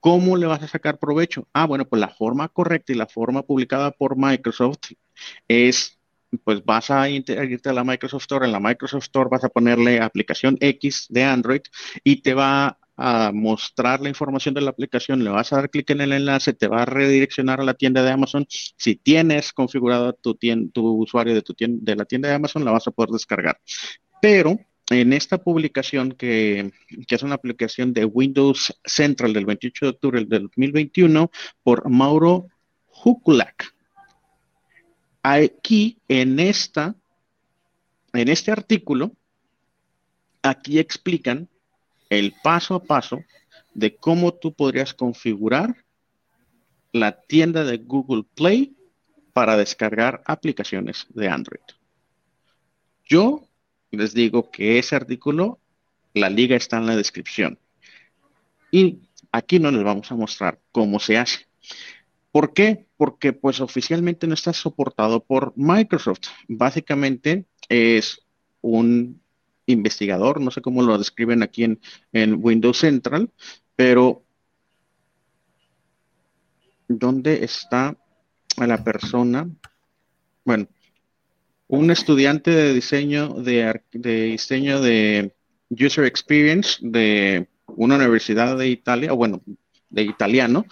[0.00, 1.48] ¿cómo le vas a sacar provecho?
[1.52, 4.92] Ah, bueno, pues la forma correcta y la forma publicada por Microsoft
[5.48, 5.98] es,
[6.44, 10.00] pues vas a irte a la Microsoft Store, en la Microsoft Store vas a ponerle
[10.00, 11.62] aplicación X de Android
[12.04, 15.88] y te va a mostrar la información de la aplicación, le vas a dar clic
[15.88, 18.46] en el enlace, te va a redireccionar a la tienda de Amazon.
[18.50, 22.86] Si tienes configurado tu, tu usuario de, tu de la tienda de Amazon, la vas
[22.86, 23.58] a poder descargar.
[24.20, 24.58] Pero
[24.90, 26.72] en esta publicación, que,
[27.08, 31.30] es una aplicación de Windows Central del 28 de octubre del 2021,
[31.62, 32.48] por Mauro
[33.04, 33.72] Hukulak.
[35.22, 36.96] Aquí, en, esta,
[38.12, 39.12] en este artículo,
[40.42, 41.48] aquí explican
[42.08, 43.22] el paso a paso
[43.74, 45.84] de cómo tú podrías configurar
[46.92, 48.74] la tienda de Google Play
[49.32, 51.60] para descargar aplicaciones de Android.
[53.04, 53.49] Yo
[53.90, 55.58] les digo que ese artículo,
[56.14, 57.58] la liga está en la descripción.
[58.70, 59.00] Y
[59.32, 61.46] aquí no les vamos a mostrar cómo se hace.
[62.32, 62.86] ¿Por qué?
[62.96, 66.28] Porque pues oficialmente no está soportado por Microsoft.
[66.48, 68.22] Básicamente es
[68.60, 69.20] un
[69.66, 71.80] investigador, no sé cómo lo describen aquí en,
[72.12, 73.30] en Windows Central,
[73.76, 74.24] pero
[76.88, 77.96] ¿dónde está
[78.56, 79.48] la persona?
[80.44, 80.68] Bueno,
[81.70, 85.32] un estudiante de diseño de, diseño de
[85.70, 89.40] user experience de una universidad de Italia, bueno,
[89.88, 90.66] de italiano,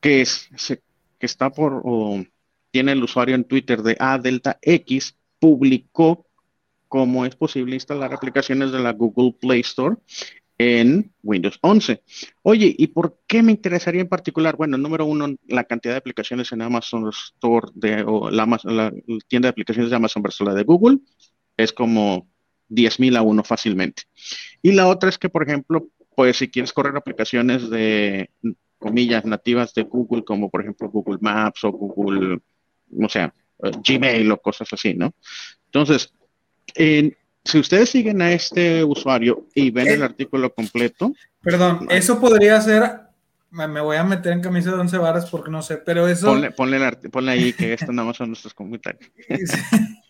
[0.00, 2.24] que, es, que está por, o
[2.70, 6.26] tiene el usuario en Twitter de A Delta X, publicó
[6.88, 9.96] cómo es posible instalar aplicaciones de la Google Play Store
[10.58, 12.02] en Windows 11.
[12.42, 14.56] Oye, ¿y por qué me interesaría en particular?
[14.56, 18.44] Bueno, número uno, la cantidad de aplicaciones en Amazon Store de, o la,
[19.28, 20.98] tienda de aplicaciones de Amazon versus la de Google
[21.56, 22.28] es como
[22.70, 24.02] 10.000 a uno fácilmente.
[24.60, 28.30] Y la otra es que, por ejemplo, pues si quieres correr aplicaciones de
[28.78, 32.40] comillas nativas de Google, como por ejemplo Google Maps o Google,
[32.90, 35.14] no sé, eh, Gmail o cosas así, ¿no?
[35.66, 36.12] Entonces,
[37.48, 41.14] si ustedes siguen a este usuario y ven el artículo completo.
[41.40, 43.00] Perdón, eso podría ser.
[43.50, 46.38] Me voy a meter en camisa de once varas porque no sé, pero eso.
[46.54, 49.10] Ponle, ahí que esto nada más son nuestros comentarios.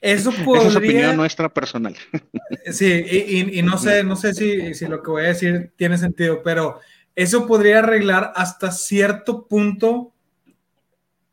[0.00, 0.62] Eso podría.
[0.62, 1.94] Esa es opinión nuestra personal.
[2.72, 6.42] Sí, y, no sé, no sé si, si, lo que voy a decir tiene sentido,
[6.42, 6.80] pero
[7.14, 10.12] eso podría arreglar hasta cierto punto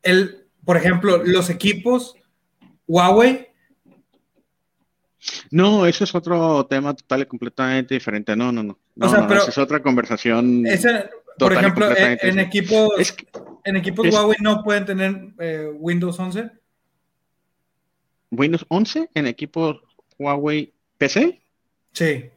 [0.04, 2.16] el, por ejemplo, los equipos
[2.88, 3.49] Huawei.
[5.52, 8.36] No, eso es otro tema total y completamente diferente.
[8.36, 8.80] No, no, no.
[9.00, 10.64] o sea, pero es otra conversación.
[11.38, 13.16] por ejemplo, en, equipos,
[13.64, 16.50] en equipos Huawei no pueden tener eh, Windows 11.
[18.32, 19.82] Windows 11 en equipo
[20.18, 21.42] Huawei PC.
[21.94, 22.30] Sí.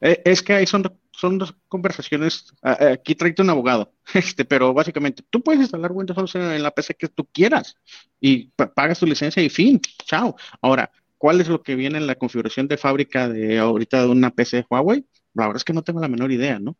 [0.00, 2.54] Eh, es que ahí son, son dos conversaciones.
[2.62, 6.94] aquí traíte un abogado, este, pero básicamente tú puedes instalar Windows 11 en la PC
[6.94, 7.76] que tú quieras
[8.20, 9.80] y pagas tu licencia y fin.
[10.04, 10.36] Chao.
[10.60, 10.90] Ahora,
[11.22, 14.66] ¿cuál es lo que viene en la configuración de fábrica de ahorita de una PC
[14.68, 15.06] Huawei?
[15.34, 16.76] La verdad es que no tengo la menor idea, ¿no?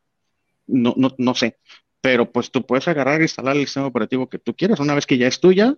[0.67, 1.61] No, no, no sé.
[2.01, 4.81] Pero pues tú puedes agarrar e instalar el sistema operativo que tú quieras.
[4.81, 5.77] Una vez que ya es tuya,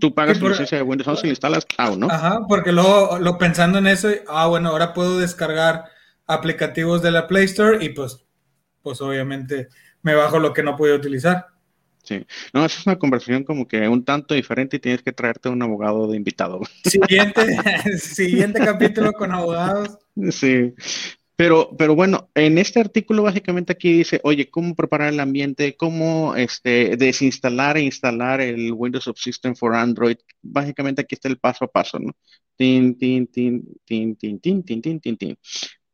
[0.00, 2.08] Tú pagas tu licencia de Windows 11 y instalas Cloud, ¿no?
[2.10, 5.84] Ajá, porque luego lo, pensando en eso, ah, bueno, ahora puedo descargar
[6.26, 8.24] aplicativos de la Play Store y pues,
[8.82, 9.68] pues obviamente
[10.02, 11.46] me bajo lo que no puedo utilizar.
[12.08, 15.50] Sí, no, esa es una conversación como que un tanto diferente y tienes que traerte
[15.50, 16.58] un abogado de invitado.
[16.82, 17.42] Siguiente,
[17.98, 19.98] siguiente capítulo con abogados.
[20.30, 20.72] Sí,
[21.36, 26.34] pero, pero bueno, en este artículo básicamente aquí dice, oye, cómo preparar el ambiente, cómo
[26.34, 30.16] este, desinstalar e instalar el Windows Subsystem for Android.
[30.40, 32.16] Básicamente aquí está el paso a paso, ¿no?
[32.56, 35.38] Tin, tin, tin, tin, tin, tin, tin, tin, tin, tin.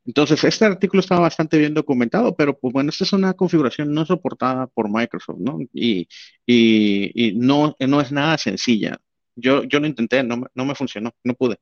[0.06, 4.04] Entonces, este artículo está bastante bien documentado, pero pues bueno, esta es una configuración no
[4.04, 5.58] soportada por Microsoft, ¿no?
[5.72, 6.08] Y,
[6.46, 8.98] y, y no, no es nada sencilla.
[9.36, 11.58] Yo, yo lo intenté, no, no me funcionó, no pude.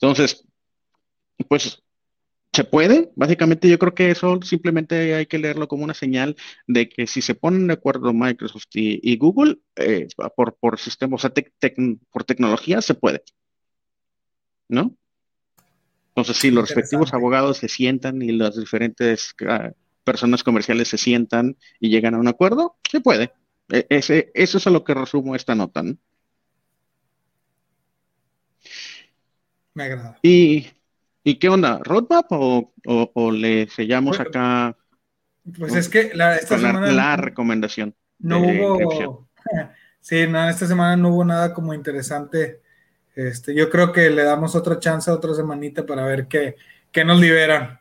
[0.00, 0.44] Entonces,
[1.48, 1.82] pues
[2.52, 6.88] se puede, básicamente yo creo que eso simplemente hay que leerlo como una señal de
[6.88, 11.32] que si se ponen de acuerdo Microsoft y, Google eh, por, por sistema, o sea,
[12.10, 13.22] por tecnología se puede.
[14.68, 14.97] ¿No?
[16.18, 19.70] Entonces, si los respectivos abogados se sientan y las diferentes ah,
[20.02, 23.32] personas comerciales se sientan y llegan a un acuerdo, se puede.
[23.68, 25.82] E, ese, eso es a lo que resumo esta nota.
[25.82, 25.96] ¿no?
[29.74, 30.18] Me agrada.
[30.22, 30.66] Y
[31.28, 31.78] ¿Y qué onda?
[31.84, 34.74] ¿Roadmap o, o, le sellamos acá?
[35.58, 37.94] Pues es que la, esta semana la, recomendación.
[38.18, 39.28] No hubo.
[40.00, 42.62] Sí, no, esta semana no hubo nada como interesante.
[43.18, 46.54] Este, yo creo que le damos otra chance, otra semanita para ver qué,
[46.92, 47.80] qué nos liberan.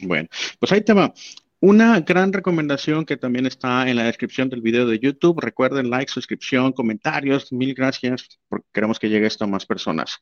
[0.00, 1.12] Bueno, pues ahí te va.
[1.60, 5.42] Una gran recomendación que también está en la descripción del video de YouTube.
[5.42, 7.52] Recuerden like, suscripción, comentarios.
[7.52, 10.16] Mil gracias porque queremos que llegue esto a más personas.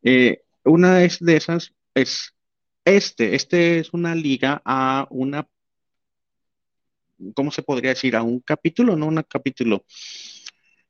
[0.00, 2.32] Eh, una de esas es
[2.84, 3.34] este.
[3.34, 5.44] Este es una liga a una,
[7.34, 8.14] ¿cómo se podría decir?
[8.14, 9.84] A un capítulo, no un capítulo,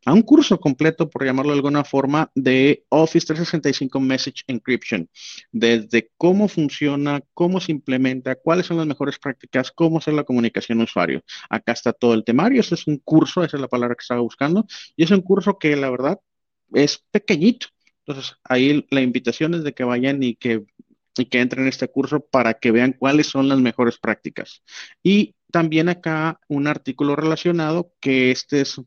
[0.05, 5.09] a un curso completo, por llamarlo de alguna forma, de Office 365 Message Encryption.
[5.53, 10.80] Desde cómo funciona, cómo se implementa, cuáles son las mejores prácticas, cómo hacer la comunicación
[10.80, 11.22] usuario.
[11.48, 12.61] Acá está todo el temario.
[12.61, 14.66] Este es un curso, esa es la palabra que estaba buscando.
[14.96, 16.18] Y es un curso que la verdad
[16.72, 17.68] es pequeñito
[18.11, 20.64] entonces, ahí la invitación es de que vayan y que,
[21.14, 24.62] que entren en este curso para que vean cuáles son las mejores prácticas.
[25.03, 28.80] Y también acá un artículo relacionado que este es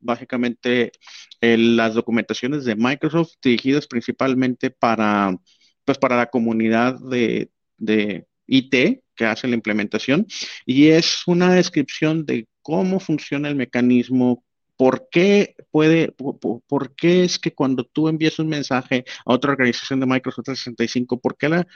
[0.00, 0.92] básicamente
[1.40, 5.36] las documentaciones de Microsoft dirigidas principalmente para,
[5.84, 10.26] pues para la comunidad de, de IT que hace la implementación.
[10.64, 14.44] Y es una descripción de cómo funciona el mecanismo,
[14.76, 20.00] ¿Por qué puede, por, qué es que cuando tú envías un mensaje a otra organización
[20.00, 21.66] de Microsoft 365, por qué la,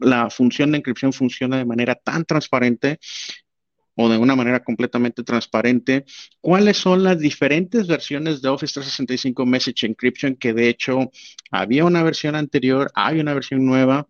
[0.00, 2.98] la función de encripción funciona de manera tan transparente
[4.00, 6.04] o de una manera completamente transparente,
[6.40, 11.10] cuáles son las diferentes versiones de Office 365 Message Encryption, que de hecho
[11.50, 14.06] había una versión anterior, hay una versión nueva,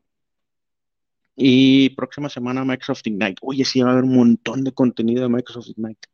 [1.34, 3.36] y próxima semana Microsoft Ignite.
[3.42, 6.08] Oye, sí va a haber un montón de contenido de Microsoft Ignite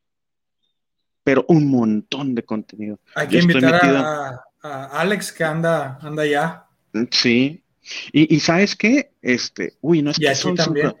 [1.25, 2.99] pero un montón de contenido.
[3.15, 6.67] Hay que invitar a, Alex que anda, anda ya.
[7.09, 7.63] Sí.
[8.11, 10.93] Y, sabes qué, este, uy, no es que son también.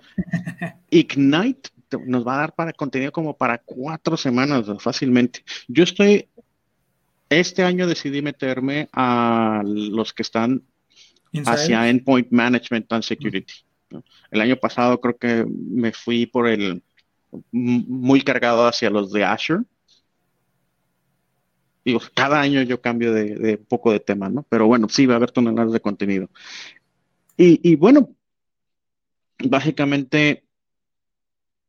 [0.89, 1.69] Ignite
[2.05, 5.43] nos va a dar para contenido como para cuatro semanas fácilmente.
[5.67, 6.29] Yo estoy,
[7.29, 10.63] este año decidí meterme a los que están
[11.45, 13.53] hacia Endpoint Management and Security.
[14.31, 16.83] El año pasado creo que me fui por el
[17.51, 19.63] muy cargado hacia los de Azure.
[21.83, 24.43] Digo, cada año yo cambio de, poco de tema, ¿no?
[24.49, 26.29] Pero bueno, sí va a haber toneladas de contenido.
[27.37, 28.15] Y, bueno,
[29.43, 30.44] básicamente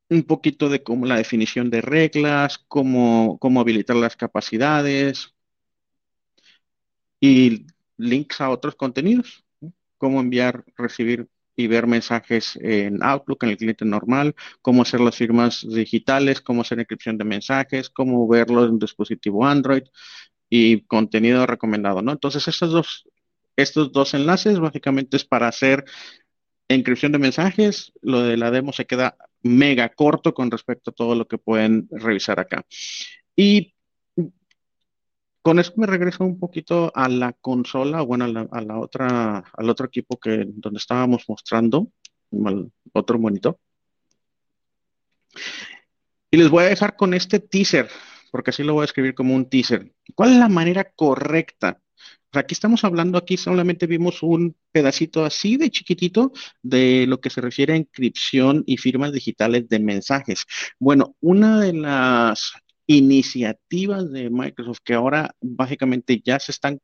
[0.08, 5.34] un poquito de cómo la definición de reglas, cómo, cómo habilitar las capacidades
[7.20, 9.44] y links a otros contenidos,
[9.98, 15.16] cómo enviar, recibir y ver mensajes en Outlook, en el cliente normal, cómo hacer las
[15.16, 19.84] firmas digitales, cómo hacer encripción de mensajes, cómo verlo en un dispositivo Android
[20.50, 22.12] y contenido recomendado, ¿no?
[22.12, 23.08] Entonces, estos dos,
[23.56, 25.84] estos dos enlaces básicamente es para hacer
[26.68, 27.92] encripción de mensajes.
[28.02, 31.88] Lo de la demo se queda mega corto con respecto a todo lo que pueden
[31.90, 32.64] revisar acá.
[33.34, 33.74] Y
[35.42, 39.86] con eso me regreso un poquito a la consola, bueno, a la, otra, al otro
[39.86, 41.92] equipo que donde estábamos mostrando,
[42.92, 43.56] otro monitor.
[46.32, 47.88] Y les voy a dejar con este teaser,
[48.32, 49.92] porque así lo voy a escribir como un teaser.
[50.16, 51.80] ¿Cuál es la manera correcta?
[52.36, 56.32] Aquí estamos hablando, aquí solamente vimos un pedacito así de chiquitito
[56.62, 60.44] de lo que se refiere a inscripción y firmas digitales de mensajes.
[60.78, 62.52] Bueno, una de las
[62.86, 66.80] iniciativas de Microsoft que ahora básicamente ya se están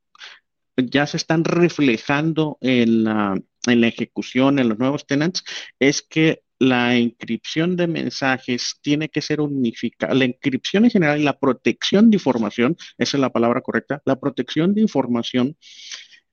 [0.76, 5.44] ya se están reflejando en la, en la ejecución, en los nuevos tenants,
[5.78, 10.14] es que la inscripción de mensajes tiene que ser unificada.
[10.14, 14.20] La inscripción en general y la protección de información, esa es la palabra correcta, la
[14.20, 15.56] protección de información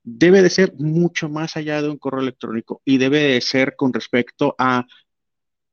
[0.04, 3.92] debe de ser mucho más allá de un correo electrónico y debe de ser con
[3.92, 4.86] respecto a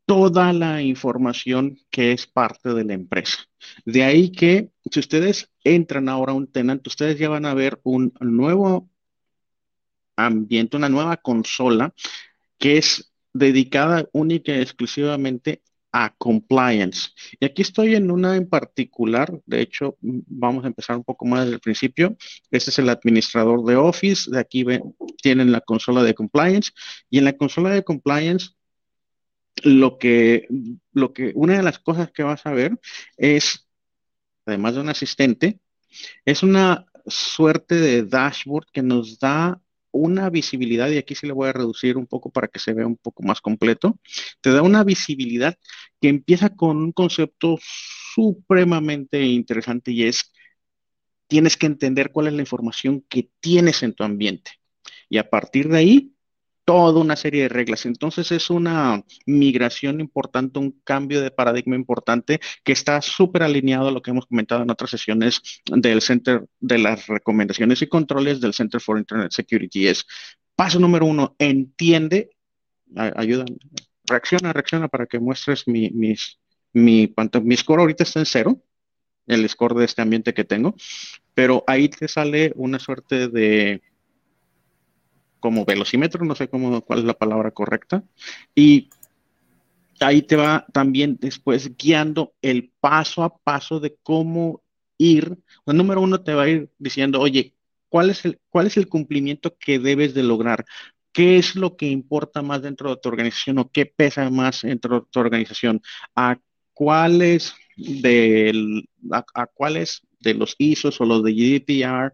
[0.06, 3.40] toda la información que es parte de la empresa.
[3.84, 7.78] De ahí que si ustedes entran ahora a un tenant, ustedes ya van a ver
[7.82, 8.88] un nuevo
[10.16, 11.92] ambiente, una nueva consola
[12.58, 15.62] que es dedicada única y exclusivamente
[15.92, 17.10] a compliance.
[17.40, 21.44] Y aquí estoy en una en particular, de hecho, vamos a empezar un poco más
[21.44, 22.16] desde el principio.
[22.50, 26.72] Este es el administrador de Office, de aquí ven, tienen la consola de compliance
[27.08, 28.50] y en la consola de compliance
[29.62, 30.48] lo que,
[30.92, 32.78] lo que, una de las cosas que vas a ver
[33.16, 33.66] es,
[34.44, 35.60] además de un asistente,
[36.26, 39.60] es una suerte de dashboard que nos da
[39.96, 42.86] una visibilidad, y aquí sí le voy a reducir un poco para que se vea
[42.86, 43.98] un poco más completo,
[44.40, 45.56] te da una visibilidad
[46.00, 50.32] que empieza con un concepto supremamente interesante y es,
[51.26, 54.52] tienes que entender cuál es la información que tienes en tu ambiente.
[55.08, 56.15] Y a partir de ahí,
[56.66, 57.86] toda una serie de reglas.
[57.86, 63.92] Entonces es una migración importante, un cambio de paradigma importante que está súper alineado a
[63.92, 68.52] lo que hemos comentado en otras sesiones del Center de las recomendaciones y controles del
[68.52, 69.86] Center for Internet Security.
[69.86, 70.04] Es
[70.56, 72.30] paso número uno, entiende,
[72.96, 73.44] ayuda,
[74.04, 76.40] reacciona, reacciona para que muestres mi, mis,
[76.72, 77.14] mi,
[77.44, 78.60] mi score ahorita está en cero,
[79.28, 80.74] el score de este ambiente que tengo,
[81.32, 83.82] pero ahí te sale una suerte de
[85.46, 88.02] como velocímetro, no sé cómo, cuál es la palabra correcta,
[88.52, 88.90] y
[90.00, 94.64] ahí te va también después guiando el paso a paso de cómo
[94.98, 95.38] ir.
[95.66, 97.54] El número uno te va a ir diciendo, oye,
[97.88, 100.64] ¿cuál es el, cuál es el cumplimiento que debes de lograr?
[101.12, 105.00] ¿Qué es lo que importa más dentro de tu organización o qué pesa más dentro
[105.00, 105.80] de tu organización?
[106.16, 106.38] ¿A
[106.74, 112.12] cuáles del, a, cuáles de los ISOs o los de GDPR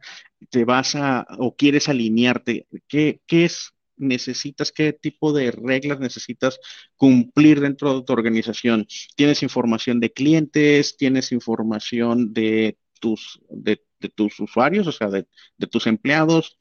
[0.51, 2.67] te vas a o quieres alinearte?
[2.89, 3.73] ¿Qué, qué es
[4.03, 6.61] necesitas, qué tipo de reglas necesitas
[6.97, 8.87] cumplir dentro de tu organización.
[9.17, 13.81] Tienes información de clientes, tienes información de tus, de,
[14.15, 15.27] tus usuarios, o sea, de,
[15.71, 16.59] tus empleados.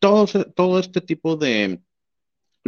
[0.00, 1.80] Todo, todo este tipo de,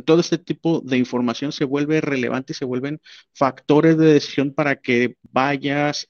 [0.04, 3.00] todo este tipo de información se vuelve relevante y se vuelven
[3.34, 6.08] factores de decisión para que vayas,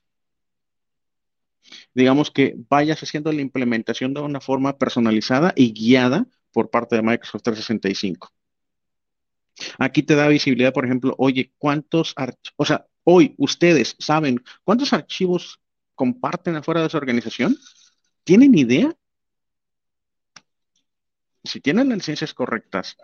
[1.94, 7.02] digamos que vayas haciendo la implementación de una forma personalizada y guiada por parte de
[7.02, 8.32] Microsoft 365.
[9.78, 14.92] Aquí te da visibilidad, por ejemplo, oye, ¿cuántos archivos, o sea, hoy ustedes saben cuántos
[14.92, 15.60] archivos
[15.94, 17.56] comparten afuera de su organización?
[18.24, 18.94] ¿Tienen idea?
[21.44, 22.96] Si tienen las licencias correctas,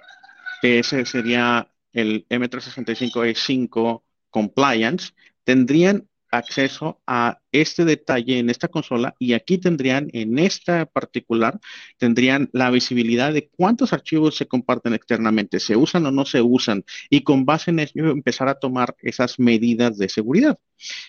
[0.62, 5.12] ese sería el M365E5 Compliance,
[5.44, 11.61] tendrían acceso a este detalle en esta consola y aquí tendrían, en esta particular,
[11.99, 16.85] tendrían la visibilidad de cuántos archivos se comparten externamente, se usan o no se usan
[17.11, 20.59] y con base en ello empezar a tomar esas medidas de seguridad.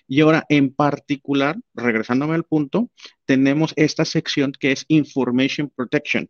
[0.07, 2.89] Y ahora, en particular, regresándome al punto,
[3.25, 6.29] tenemos esta sección que es Information Protection.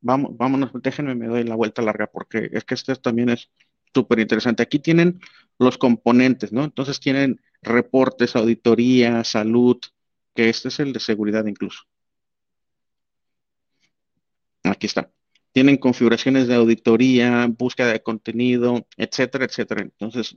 [0.00, 3.50] Vamos, vámonos, déjenme, me doy la vuelta larga porque es que este también es
[3.94, 4.62] súper interesante.
[4.62, 5.20] Aquí tienen
[5.58, 6.64] los componentes, ¿no?
[6.64, 9.78] Entonces tienen reportes, auditoría, salud,
[10.34, 11.82] que este es el de seguridad incluso.
[14.64, 15.10] Aquí está.
[15.52, 19.82] Tienen configuraciones de auditoría, búsqueda de contenido, etcétera, etcétera.
[19.82, 20.36] Entonces,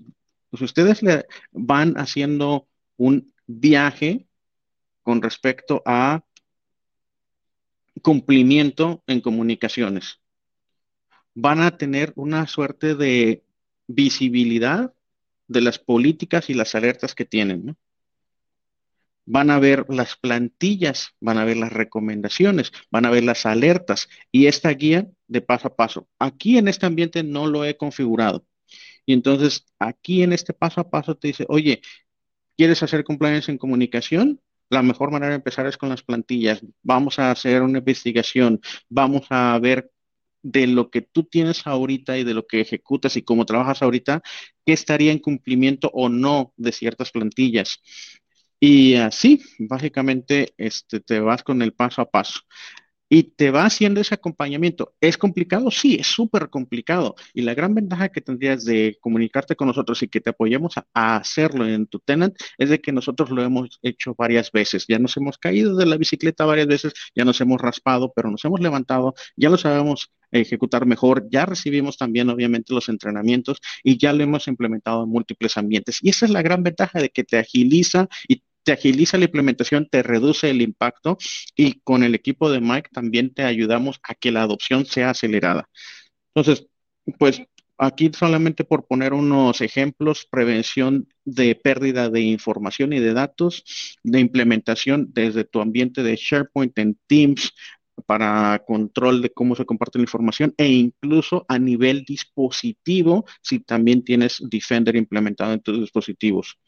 [0.50, 4.28] pues ustedes le van haciendo un viaje
[5.02, 6.24] con respecto a
[8.02, 10.20] cumplimiento en comunicaciones.
[11.34, 13.44] Van a tener una suerte de
[13.88, 14.94] visibilidad
[15.48, 17.78] de las políticas y las alertas que tienen.
[19.26, 24.08] Van a ver las plantillas, van a ver las recomendaciones, van a ver las alertas
[24.32, 26.08] y esta guía de paso a paso.
[26.20, 28.46] Aquí en este ambiente no lo he configurado.
[29.06, 31.82] Y entonces aquí en este paso a paso te dice, oye,
[32.58, 34.42] ¿quieres hacer compliance en comunicación?
[34.70, 36.62] La mejor manera de empezar es con las plantillas.
[36.84, 39.92] Vamos a hacer una investigación, vamos a ver
[40.52, 44.22] de lo que tú tienes ahorita y de lo que ejecutas y cómo trabajas ahorita,
[44.66, 47.82] qué estaría en cumplimiento o no de ciertas plantillas.
[48.60, 52.42] Y así, básicamente, este, te vas con el paso a paso
[53.10, 54.94] y te va haciendo ese acompañamiento.
[55.02, 55.72] ¿Es complicado?
[55.72, 57.16] Sí, es súper complicado.
[57.34, 61.18] Y la gran ventaja que tendrías de comunicarte con nosotros y que te apoyemos a,
[61.18, 64.86] hacerlo en tu tenant es de que nosotros lo hemos hecho varias veces.
[64.88, 68.44] Ya nos hemos caído de la bicicleta varias veces, ya nos hemos raspado, pero nos
[68.46, 74.14] hemos levantado, ya lo sabemos ejecutar mejor, ya recibimos también obviamente los entrenamientos y ya
[74.14, 76.00] lo hemos implementado en múltiples ambientes.
[76.02, 79.88] Y esa es la gran ventaja de que te agiliza y te agiliza la implementación,
[79.90, 81.18] te reduce el impacto
[81.56, 85.70] y con el equipo de Mike también te ayudamos a que la adopción sea acelerada.
[86.36, 86.68] Entonces,
[87.18, 87.42] pues
[87.78, 93.64] aquí solamente por poner unos ejemplos, prevención de pérdida de información y de datos,
[94.04, 97.54] de implementación desde tu ambiente de SharePoint en Teams,
[98.06, 104.04] para control de cómo se comparte la información e incluso a nivel dispositivo si también
[104.04, 106.60] tienes Defender implementado en tus dispositivos.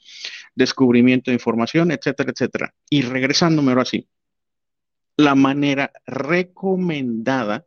[0.55, 2.73] Descubrimiento de información, etcétera, etcétera.
[2.89, 4.07] Y regresando ahora así,
[5.17, 7.65] la manera recomendada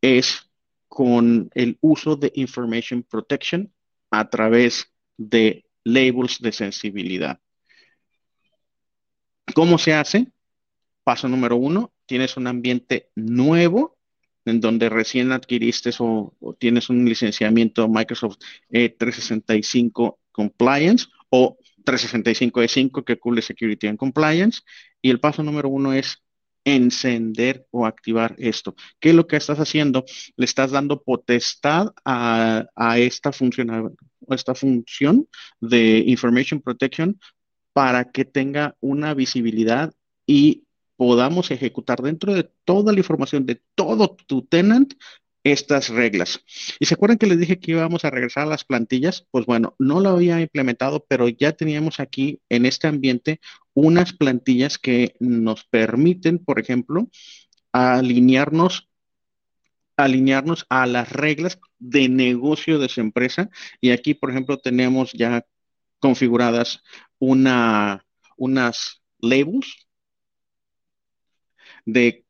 [0.00, 0.50] es
[0.88, 3.72] con el uso de Information Protection
[4.10, 7.40] a través de labels de sensibilidad.
[9.54, 10.32] ¿Cómo se hace?
[11.04, 13.98] Paso número uno, tienes un ambiente nuevo
[14.46, 18.38] en donde recién adquiriste o, tienes un licenciamiento Microsoft
[18.70, 24.62] 365 Compliance o 365 E5 que cubre Security and Compliance.
[25.02, 26.22] Y el paso número uno es
[26.64, 28.74] encender o activar esto.
[28.98, 30.04] ¿Qué es lo que estás haciendo?
[30.36, 35.28] Le estás dando potestad a, esta función
[35.60, 37.20] de Information Protection
[37.72, 39.92] para que tenga una visibilidad
[40.26, 40.64] y
[40.98, 44.94] podamos ejecutar dentro de toda la información de todo tu tenant
[45.44, 46.44] estas reglas.
[46.80, 49.24] ¿Y se acuerdan que les dije que íbamos a regresar a las plantillas?
[49.30, 53.40] Pues bueno, no lo había implementado, pero ya teníamos aquí en este ambiente
[53.74, 57.08] unas plantillas que nos permiten, por ejemplo,
[57.72, 58.88] alinearnos
[59.96, 63.50] alinearnos a las reglas de negocio de esa empresa.
[63.80, 65.44] Y aquí, por ejemplo, tenemos ya
[66.00, 66.82] configuradas
[67.18, 68.04] una,
[68.36, 69.87] unas labels
[71.88, 72.26] de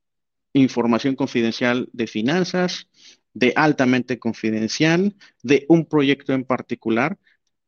[0.52, 2.88] información confidencial de finanzas,
[3.34, 7.18] de altamente confidencial, de un proyecto en particular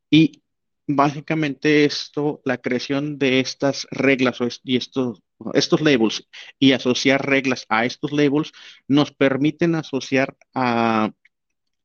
[0.09, 0.41] y
[0.87, 5.21] básicamente esto, la creación de estas reglas y estos,
[5.53, 6.27] estos labels
[6.59, 8.53] y asociar reglas a estos labels
[8.87, 11.11] nos permiten asociar a,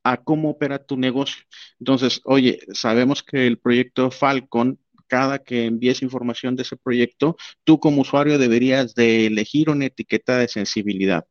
[0.04, 1.42] a cómo opera tu negocio.
[1.80, 7.80] Entonces, oye, sabemos que el proyecto Falcon cada que envíes información de ese proyecto, tú
[7.80, 11.26] como usuario deberías de elegir una etiqueta de sensibilidad.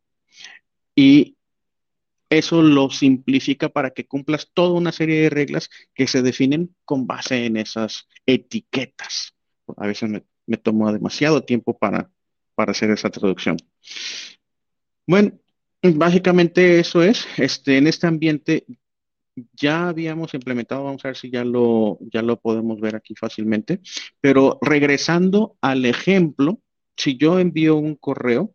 [0.95, 1.35] Y
[2.29, 7.07] eso lo simplifica para que cumplas toda una serie de reglas que se definen con
[7.07, 9.35] base en esas etiquetas.
[9.77, 10.57] A veces me, me
[10.91, 12.09] demasiado tiempo para,
[12.55, 13.57] para hacer esa traducción.
[15.07, 15.33] Bueno,
[15.81, 17.25] básicamente eso es.
[17.37, 18.65] Este, en este ambiente
[19.53, 23.81] ya habíamos implementado, vamos a ver si ya lo, ya lo podemos ver aquí fácilmente,
[24.21, 26.61] pero regresando al ejemplo,
[26.95, 28.53] si yo envío un correo,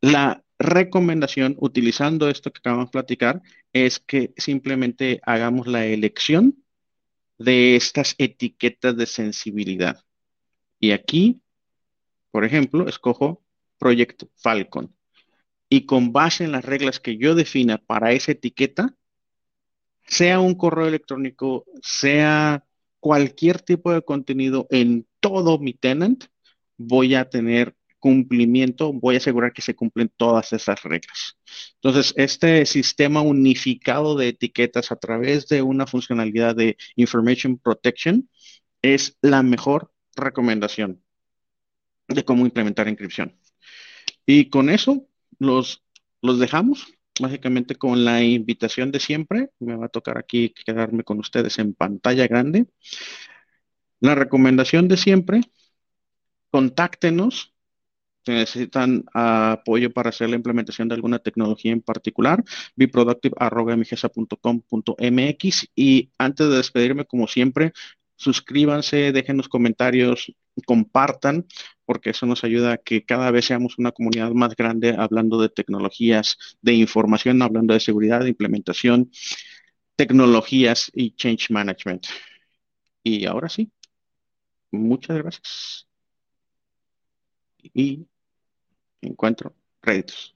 [0.00, 6.62] la recomendación utilizando esto que acabamos de platicar es que simplemente hagamos la elección
[7.38, 10.00] de estas etiquetas de sensibilidad.
[10.78, 11.40] Y aquí,
[12.30, 13.42] por ejemplo, escojo
[13.78, 14.94] Proyecto Falcon
[15.68, 18.94] y con base en las reglas que yo defina para esa etiqueta,
[20.06, 22.64] sea un correo electrónico, sea
[23.00, 26.24] cualquier tipo de contenido en todo mi tenant,
[26.76, 31.38] voy a tener cumplimiento, voy a asegurar que se cumplen todas esas reglas.
[31.76, 38.28] Entonces, este sistema unificado de etiquetas a través de una funcionalidad de Information Protection
[38.82, 41.02] es la mejor recomendación
[42.08, 43.38] de cómo implementar encripción.
[44.26, 45.08] Y con eso
[45.38, 45.82] los,
[46.22, 46.86] los dejamos,
[47.20, 49.50] básicamente con la invitación de siempre.
[49.60, 52.66] Me va a tocar aquí quedarme con ustedes en pantalla grande.
[54.00, 55.40] La recomendación de siempre,
[56.50, 57.54] contáctenos
[58.24, 62.42] si necesitan apoyo para hacer la implementación de alguna tecnología en particular,
[62.76, 67.74] beproductive.mgesa.com.mx y antes de despedirme, como siempre,
[68.16, 70.32] suscríbanse, dejen los comentarios,
[70.66, 71.46] compartan,
[71.84, 75.48] porque eso nos ayuda a que cada vez seamos una comunidad más grande hablando de
[75.48, 79.10] tecnologías, de información, hablando de seguridad, de implementación,
[79.96, 82.06] tecnologías y change management.
[83.02, 83.70] Y ahora sí,
[84.70, 85.88] muchas gracias.
[87.74, 88.06] Y
[89.00, 90.34] encuentro créditos.